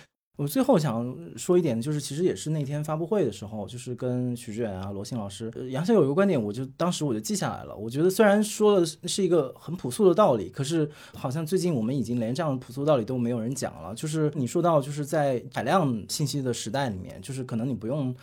[0.36, 7.74] 我最后想说一点，就是其实也是那天发布会的时候，就是跟许志远啊、罗欣老师，杨潇有一个观点，我就当时我就记下来了。
[7.74, 13.94] 我觉得虽然说的是一个很朴素的道理，可是好像最近我们已经连这样的朴素道理都没有人讲了。
[13.94, 18.14] 就是你说到，就是在海量信息的时代里面，就是可能你不用。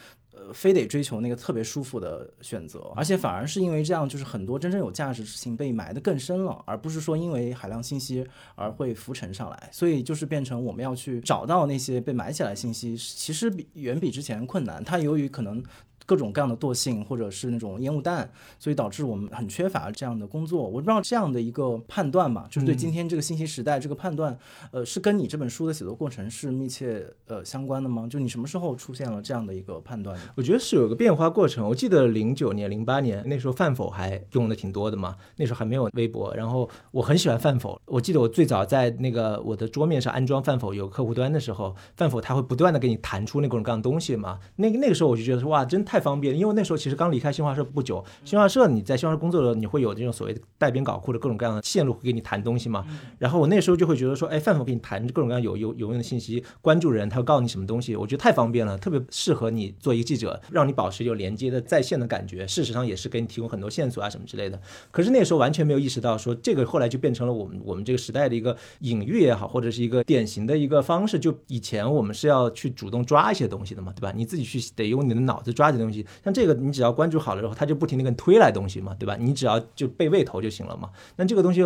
[0.52, 8.26] 非得追求那个特别舒服的选择，而且反而是因为这样，就是很多真正有价值的事情被埋得更深了，而不是说因为海量信息
[8.56, 9.70] 而会浮沉上来。
[9.72, 14.84] 所以就是变成我们要去找到那些被埋起来信息，其实比远比之前困难。
[14.84, 15.64] 它由于可能
[16.05, 20.63] 各种各样的惰性，或者是那种烟雾弹，所以导致我们很缺乏这样的工作。
[20.63, 24.38] 我不知道这样的一个判断吧，就是对今天这个信息时代这个判断，
[24.71, 28.07] 呃，是跟你这本书的写作过程是密切呃相关的吗？
[28.09, 30.17] 就你什么时候出现了这样的一个判断？
[30.35, 31.67] 我觉得是有个变化过程。
[31.67, 36.34] 我记得零九年、零八年那时候饭否还用的挺多的嘛，那时候还没有微博。
[36.35, 44.39] 然后我很喜欢饭否，我记得我最早在那个我的桌面上安装饭否有客户端的时候，饭否它会不断的给你弹出那各种各样的东西嘛。
[44.57, 52.84] 那个那个时候我就觉得说哇，真太方便，因为那时候其实刚离开新华社不久，新华社你在新华社工作的时候，你会有这种所谓的带编稿库的各种各样的线路会给你谈东西嘛。
[53.20, 62.48] 然后我那时候就会觉得说，哎，范总给你谈各种各样有有有用的信息，关注人他会告诉你什么东西，我觉得太方便了，特别适合你做一个记者，让你保持有连接的在线的感觉。
[62.48, 64.60] 事实上也是给你提供很多线索啊什么之类的。
[64.90, 71.20] 可是那时候完全没有意识到说，这个后来就变成了我们我们这个时代的一个隐喻也好，或者是一个典型的一个方式。
[71.20, 74.11] 就以前我们是要去主动抓一些东西的嘛，对吧？
[74.15, 76.05] 你自己去得用你的脑子抓这东西。
[76.23, 79.15] 像这个，你只要关注好了之后，他就不停的给你推来东西嘛，对吧？
[79.19, 80.89] 你只要就被位头就行了嘛。
[81.15, 81.64] 那这个东西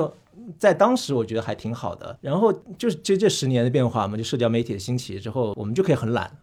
[0.58, 2.18] 在当时我觉得还挺好的。
[2.22, 6.38] 然后就是这这十年的变化嘛，就社交媒体的兴起之后，我们就可以很懒，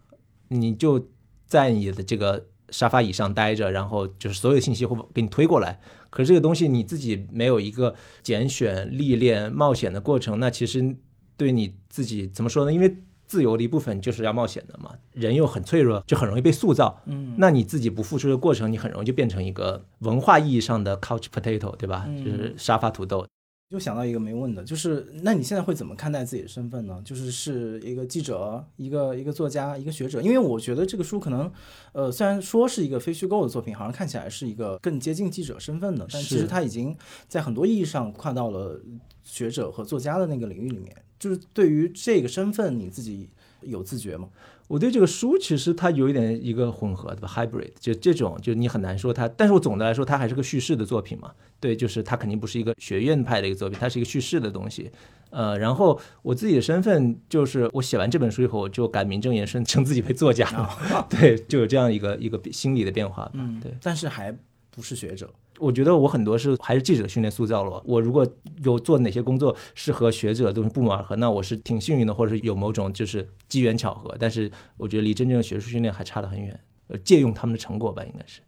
[0.47, 1.07] 你就
[1.45, 5.79] 在你的这个沙发椅上待着，然后就是所有的信息会给你推过来。
[6.09, 7.93] 可是这个东西你自己没有一个
[8.23, 10.95] 拣选、历练、冒险的过程，那其实
[11.35, 12.71] 对你自己怎么说呢？
[12.71, 12.97] 因为
[13.27, 17.01] 自由的一部分就是要冒险的嘛，人又很脆弱，就很容易被塑造。
[17.05, 22.07] 嗯，那你自己不付出的过程，你很容易就变成一个文化意义上的 couch potato，对吧？
[22.23, 23.25] 就是沙发土豆。
[23.71, 27.01] 就想到一个没问的，就是那你现在会怎么看待自己的身份呢？
[27.03, 30.21] 就是是一个记者，一个一个作家，一个学者。
[30.21, 31.51] 因为我觉得这个书可能，
[31.91, 36.95] 呃，虽然说是一个非虚构的作品，好像看起来是一个更接近记者身份的，但其实它已经
[37.27, 38.79] 在很多意义上跨到了
[39.23, 40.95] 学者和作家的那个领域里面。
[41.19, 43.29] 就是对于这个身份，你自己
[43.61, 44.29] 有自觉吗？
[44.67, 51.31] 我对这个书其实它有一点一个混合的 hybrid，就这种就你很难说它，但是我总的来说它还是个叙事的作品嘛。
[51.59, 54.89] 对，就是它肯定不是一个学院派的一个作品，它是一个叙事的东西。
[55.29, 61.05] 呃，然后我自己的身份就是我写完这本书以后，我就敢名正言顺称自己为作家了。
[61.09, 63.29] 对，就有这样一个一个心理的变化。
[63.35, 64.35] 嗯，对，但是还
[64.71, 65.29] 不是学者。
[65.59, 68.01] 我觉得我很多是还是记者训练塑造了我。
[68.01, 68.27] 如果
[68.63, 74.15] 有做哪些工作是和学者的东西不谋而合，那我是挺幸运的，或者是有某种就是机缘巧合。
[74.19, 76.59] 但是我觉得离真正的学术训练还差得很远。
[76.87, 78.41] 呃，借用他们的成果吧，应该是。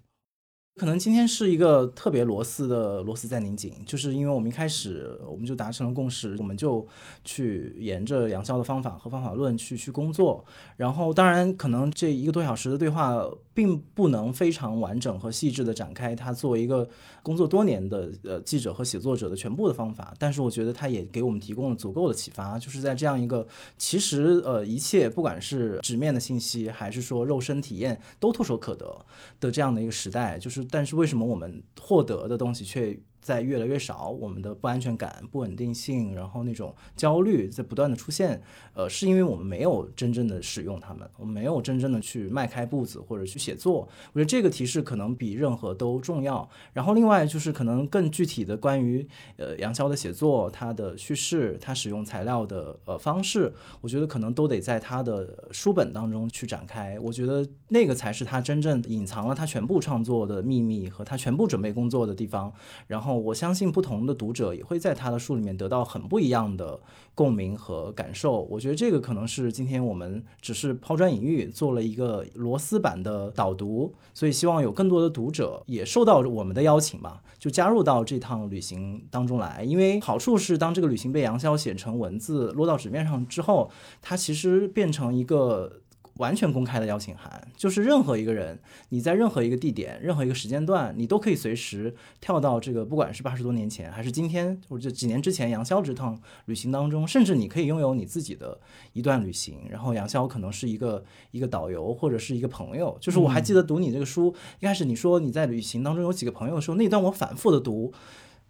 [0.79, 6.87] 可能今天是一个特别螺丝的螺丝在拧紧，就是因为我们一开始我们就达成了共识，我们就
[7.25, 10.45] 去沿着杨潇的方法和方法论去去工作。
[10.75, 13.15] 然后，当然可能这一个多小时的对话
[13.57, 16.87] 并不能非常完整和细致的展开他作为一个
[17.23, 29.03] 工作多年的呃记者和写作者的全部的方法，但是我觉得他也给我们提供了足够的启发，就是在这样一个其实呃一切不管是纸面的信息还是说肉身体验都唾手可得
[29.39, 30.63] 的这样的一个时代，就是。
[30.69, 32.95] 但是为什么我们获得的东西却
[33.27, 34.09] 在越来越少？
[34.09, 38.41] 我们的不安全感、不稳定性，然后那种焦虑在不断的出现。
[38.73, 43.89] 呃，是因为我们没有真正的使用它们，我们没有真正的去迈开步子或者去写作。
[44.13, 46.49] 我觉得这个提示可能比任何都重要。
[46.71, 49.05] 然后另外就是可能更具体的关于
[49.35, 56.97] 呃杨潇的写作，他的叙事，他使用材料的呃方式，我觉得可能都得在他的书本当中去展开。
[57.01, 62.53] 我觉得那个才是他真正隐藏了他全部创作的秘密和他全部准备工作的地方。
[62.85, 66.79] 然后我相信不同的读者也会在他的书里面得到很不一样的
[67.15, 68.43] 共鸣和感受。
[68.49, 79.63] 我觉得这个可能是今天我们只是抛砖引玉，做了一个螺丝版的导读，所以希望有更多的读者也受到我们的邀请吧，就加入到这趟旅行当中来。
[79.63, 83.69] 因为好处是，当这个旅行被杨潇写成文字落到纸面上之后，
[84.01, 85.81] 它其实变成一个。
[86.17, 98.59] 完全公开的邀请函，就是任何一个人，你在任何一个地点、任何一个时间段，你都可以随时跳到这个，不管是八十多年前，还是今天，或者几年之前杨潇这趟旅行当中，甚至你可以拥有你自己的
[98.93, 99.59] 一段旅行。
[99.69, 102.97] 然后杨潇可能是一个一个导游，或者是一个朋友。
[102.99, 107.93] 就是我还记得读你这个书，一开始你说你在旅行当中有几个朋友的时候，那段我反复的读。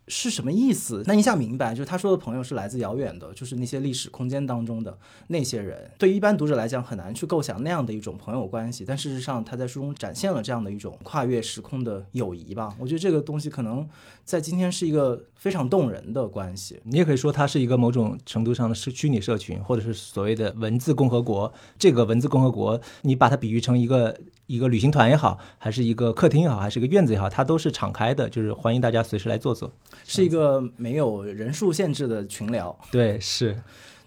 [0.07, 1.03] 是什么意思？
[1.05, 4.97] 那一下明白，就是他说的朋友是来自遥远的，就是那些历史空间当中的
[5.27, 5.91] 那些人。
[5.97, 8.85] 对于一般读者来讲，很难去构想那样的一种朋友关系。
[8.87, 12.73] 但事实上，他在书中展现了这样的一种跨越时空的友谊吧。
[12.79, 13.87] 我觉得这个东西可能
[14.23, 16.79] 在今天是一个非常动人的关系。
[16.83, 21.51] 你也可以说它是一个某种程度上的是虚拟社群，或者是所谓的文字共和国。
[21.77, 24.17] 这个文字共和国，你把它比喻成一个
[24.47, 29.69] 一个旅行团也好，还是一个客厅也好，还是一个院子也好，它都是敞开的，就是欢迎大家随时来坐坐。
[30.05, 33.61] 是一个没有人数限制的群聊，对，是，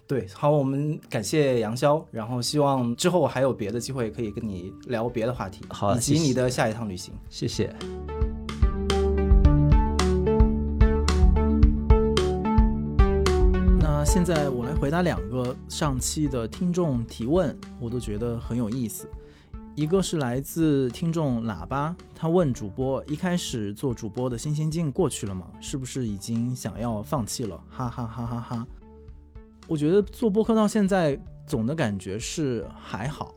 [0.07, 7.13] 对，好，我们感谢杨潇，然后希望之后还有别的机会可以跟你聊别的话题，好，以及你的下一趟旅行。
[7.29, 7.71] 谢谢。
[13.79, 19.07] 那现在我来回答两个上期的听众提问，我都觉得很有意思。
[19.73, 25.47] 一个是来自听众喇叭，他问主播：一开始做主播的新鲜劲过去了吗？
[25.61, 27.57] 是不是已经想要放弃了？
[27.69, 28.67] 哈哈哈哈哈！
[29.67, 31.17] 我觉得做播客到现在，
[31.47, 33.33] 总的感觉是还好。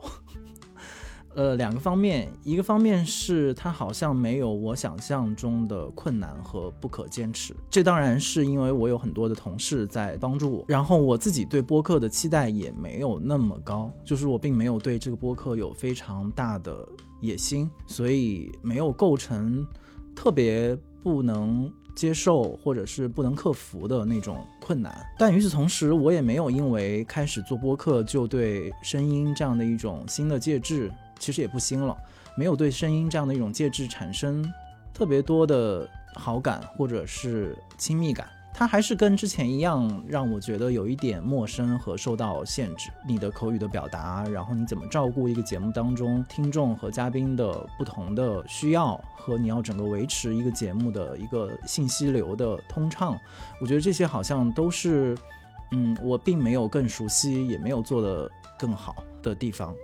[1.35, 16.87] 呃，两个方面，一个方面是它好像没有我想象中的困难和不可坚持，这当然是因为我有很多的同事在帮助我，然后我自己对播客的期待也没有那么高，就是我并没有对这个播客有非常大的
[17.21, 19.67] 野心，所以没有构成
[20.15, 25.05] 特别不能接受或者是不能克服的那种困难。
[25.19, 30.93] 但与此同时，我也没有因为开始做播客就对声音这样的一种新的介质。
[31.25, 31.97] 其实也不新了，
[32.37, 34.45] 没有对声音这样的一种介质产生
[34.93, 42.91] 特别多的好感或者是亲密感，它还是跟之前一样，让我觉得有一点陌生和受到限制。
[43.09, 53.19] 你的口语的表达，然后你怎么照顾一个节目当中听众和嘉宾的不同的需要，和你要整个维持一个节目的一个信息流的通畅，
[53.63, 55.17] 我觉得这些好像都是，
[55.73, 59.75] 嗯，我并没有更熟悉，也没有做得更好的地方。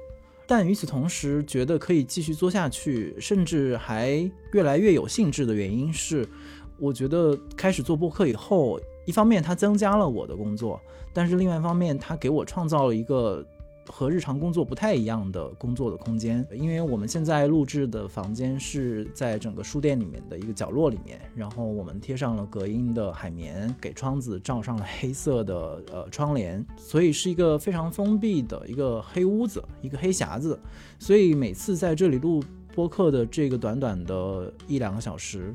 [0.50, 6.28] 但与此同时，觉得可以继续做下去，甚至还越来越有兴致的原因是，
[6.76, 10.80] 我觉得开始做播客以后，一方面它增加了我的工作，
[11.12, 13.46] 但是另外一方面，它给我创造了一个。
[13.86, 30.58] 和日常工作不太一样的工作的空间，因为我们现在录制的房间是在整个书店里面的一个角落里面，然后我们贴上了隔音的海绵，给窗子罩上了黑色的呃窗帘，所以是一个非常封闭的一个黑屋子，一个黑匣子。
[30.98, 32.42] 所以每次在这里录
[32.74, 35.52] 播客的这个短短的一两个小时，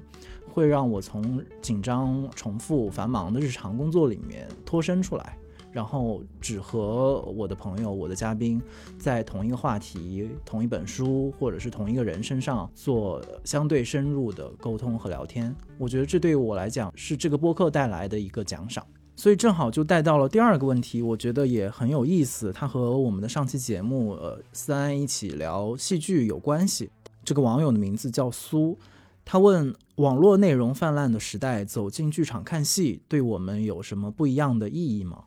[0.51, 5.37] 会让我从紧张、重复、繁忙的日常工作里面脱身出来。
[5.75, 8.61] 然后只和我的朋友、我的嘉宾，
[8.97, 15.53] 在同一个话题、同一本书或者是同一个人身上做相对深入的沟通和聊天。
[15.77, 18.87] 我觉得这对我来讲是这个播客带来的一个奖赏。
[19.17, 22.53] 所以正好就带到了第二个问题，我觉得也很有意思。
[22.53, 26.89] 它和我们的上期节目，呃，思安一起聊戏剧有关系。
[27.25, 28.77] 这个网友的名字叫苏，
[29.25, 35.25] 他问：网络内容泛滥的时代，走进剧场看戏，对我们有什么不一样的意义吗？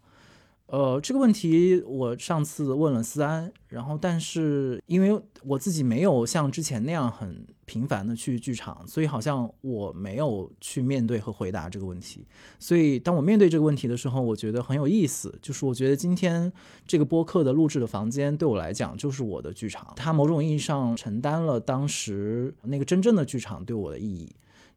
[0.69, 12.27] 呃，这个问题我上次问了思安，然后但是因为我自己没有像之前那样很频繁的去剧场，所以好像我没有去面对和回答这个问题。
[12.59, 16.53] 所以当我面对这个问题的时候，我觉得很有意思，就是我觉得今天
[16.86, 24.31] 这个播客的录制的房间对我来讲就是我的剧场，它某种意义上承担了当时那个真正的剧场对我的意义。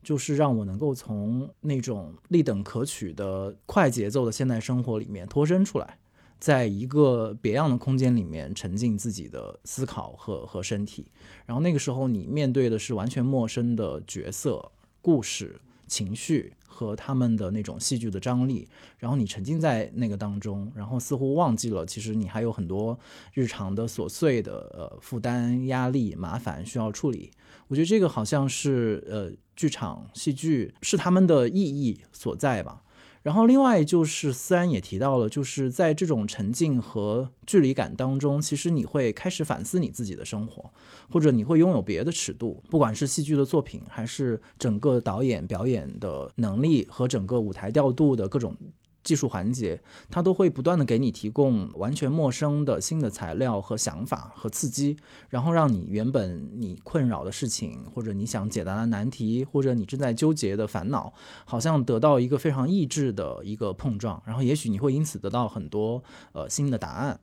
[0.04, 6.00] 就是让我能够从那种立等可取的快节奏的现代生活里面脱身出来，
[6.40, 11.12] 在一个别样的空间里面沉浸自己的思考和和身体。
[11.46, 14.72] 然后那个时候，你面对的是完全陌生的角色、
[15.02, 18.68] 故事、情绪和他们的那种戏剧的张力。
[18.98, 22.98] 然后你沉浸在那个当中，然后似乎忘记了，其实你还有很多
[23.34, 27.30] 日常的琐碎的呃负担、压力、麻烦需要处理。
[27.72, 29.32] 我觉得这个好像是呃。
[29.54, 32.82] 剧场戏剧是他们的意义所在吧。
[33.22, 40.72] 然后另外就是思安也提到了，就是在这种沉浸和距离感当中，其实你会开始反思你自己的生活，
[41.12, 48.58] 或者你会拥有别的尺度，不管是戏剧的作品，还是整个导演表演的能力和整个舞台调度的各种。
[49.04, 54.96] 技术环节，它都会不断的给你提供完全陌生的新的材料和想法和刺激，
[55.30, 61.14] 然后让你原本你困扰的事情，或者你想解答的难题，或者你正在纠结的烦恼，
[61.46, 66.04] 好像得到一个非常意志的一个碰撞，然后也许你会因此得到很多
[66.34, 67.20] 呃新的答案。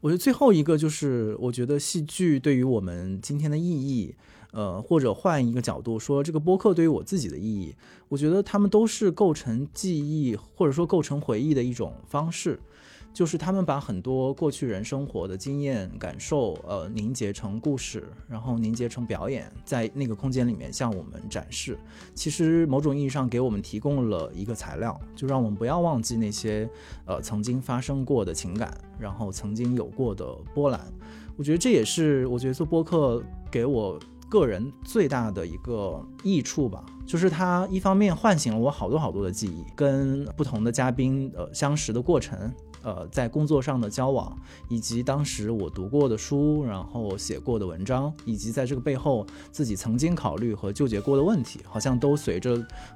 [0.00, 4.14] 我觉得最后一个就是，我觉得戏剧对于我们今天的意义。
[4.52, 7.74] 呃，或者换一个角度说，这个播客对于我自己的意义，
[8.08, 12.58] 我觉得他们都是构成记忆或者说构成回忆的一种方式，
[13.12, 21.78] 就是他们把很多过去人生活的经验感受，呃，凝结成故事，然后凝结成表演，在那个空间里面向我们展示。
[22.14, 26.68] 其实某种意义上给我们提供了一个材料，就让我们不要忘记那些
[27.04, 30.80] 呃曾经发生过的情感，然后曾经有过的波澜。
[31.36, 33.98] 我觉得这也是我觉得做播客给我。
[34.30, 42.50] 个人最大的一个益处吧，就是它一方面唤醒了我好多好多的记忆，跟不同的嘉宾呃相识的过程，
[42.82, 44.32] 呃在工作上的交往，
[44.68, 52.52] 以及当时我读过的书，然后写过的文章，以及在这个背后自己曾经考虑和纠结过的问题，好像都随着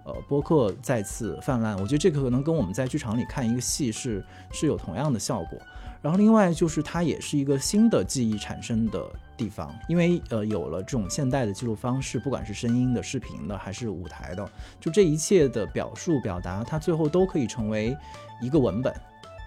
[0.07, 1.75] 呃播客再次泛滥。
[1.79, 5.59] 我觉得这个可能跟我们在剧场里看一个戏是是有同样的效果。
[6.01, 14.49] 然后另外就是它也是一个新的记忆产生的地方，因为呃有了这种现代的记录方式，不管是声音的、视频的还是舞台的，
[14.81, 17.97] 就这一切的表述表达，它最后都可以成为
[18.41, 18.95] 一个文本，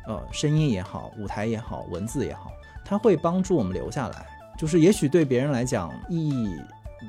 [0.08, 2.52] 呃，声音也好，舞台也好，文字也好，
[2.84, 4.26] 它会帮助我们留下来。
[4.58, 6.50] 就是也许对别人来讲意义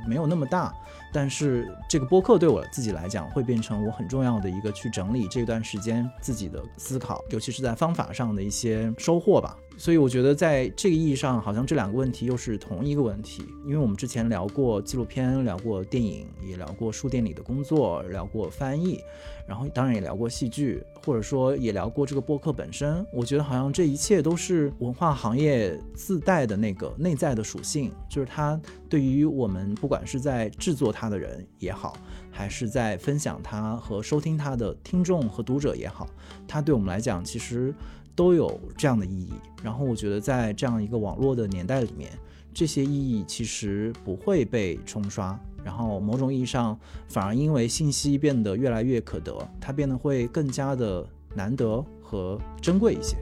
[0.06, 0.74] 没有那么大。
[1.10, 9.56] 但是这个播客对我自己来讲，会变成我很重要的一个去整理这段时间自己的思考，尤其是在方法上的一些收获吧。
[9.78, 13.44] 所以我觉得在这个意义上，好像这两个问题又是同一个问题。
[13.64, 19.00] 因为我们之前聊过纪录片，聊过电影，也聊过书店里的工作，聊过翻译，
[19.46, 23.06] 然后当然也聊过戏剧，或者说也聊过这个播客本身。
[23.12, 31.96] 我觉得好像这一切都是文化行业自带的那个内在的属性，就是它对于我们不管是在制作它的人也好，
[32.32, 36.08] 还是在分享它和收听它的听众和读者也好，
[36.48, 37.72] 它对我们来讲其实。
[38.18, 39.32] 都有这样的意义，
[39.62, 42.10] 然后我觉得在这样一个网络的年代里面，
[42.52, 46.76] 这些意义其实不会被冲刷，然后某种意义上
[47.06, 53.16] 反而因为信息变得越来越可得，它变得会更加的难得和珍贵一些。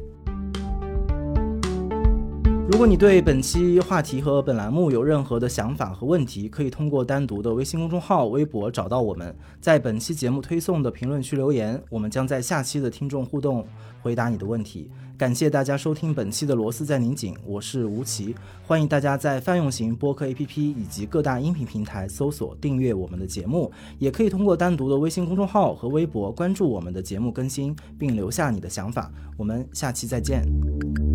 [2.68, 13.66] 如果你对本期话题和本栏目有任何的想法和问题，可以通过单独的微信公众号、微博找到我们，在本期节目推送的评论区留言，我们将在下期的听众互动
[14.02, 14.90] 回答你的问题。
[15.16, 18.34] 感谢大家收听本期的《螺丝在拧紧》，我是吴奇，
[18.66, 29.10] 欢迎大家在泛用型播客 APP 以及各大音频平台搜索订阅我们的节目，也可以通过单独的微信公众号和微博关注我们的节目更新，并留下你的想法。
[29.38, 31.05] 我们下期再见。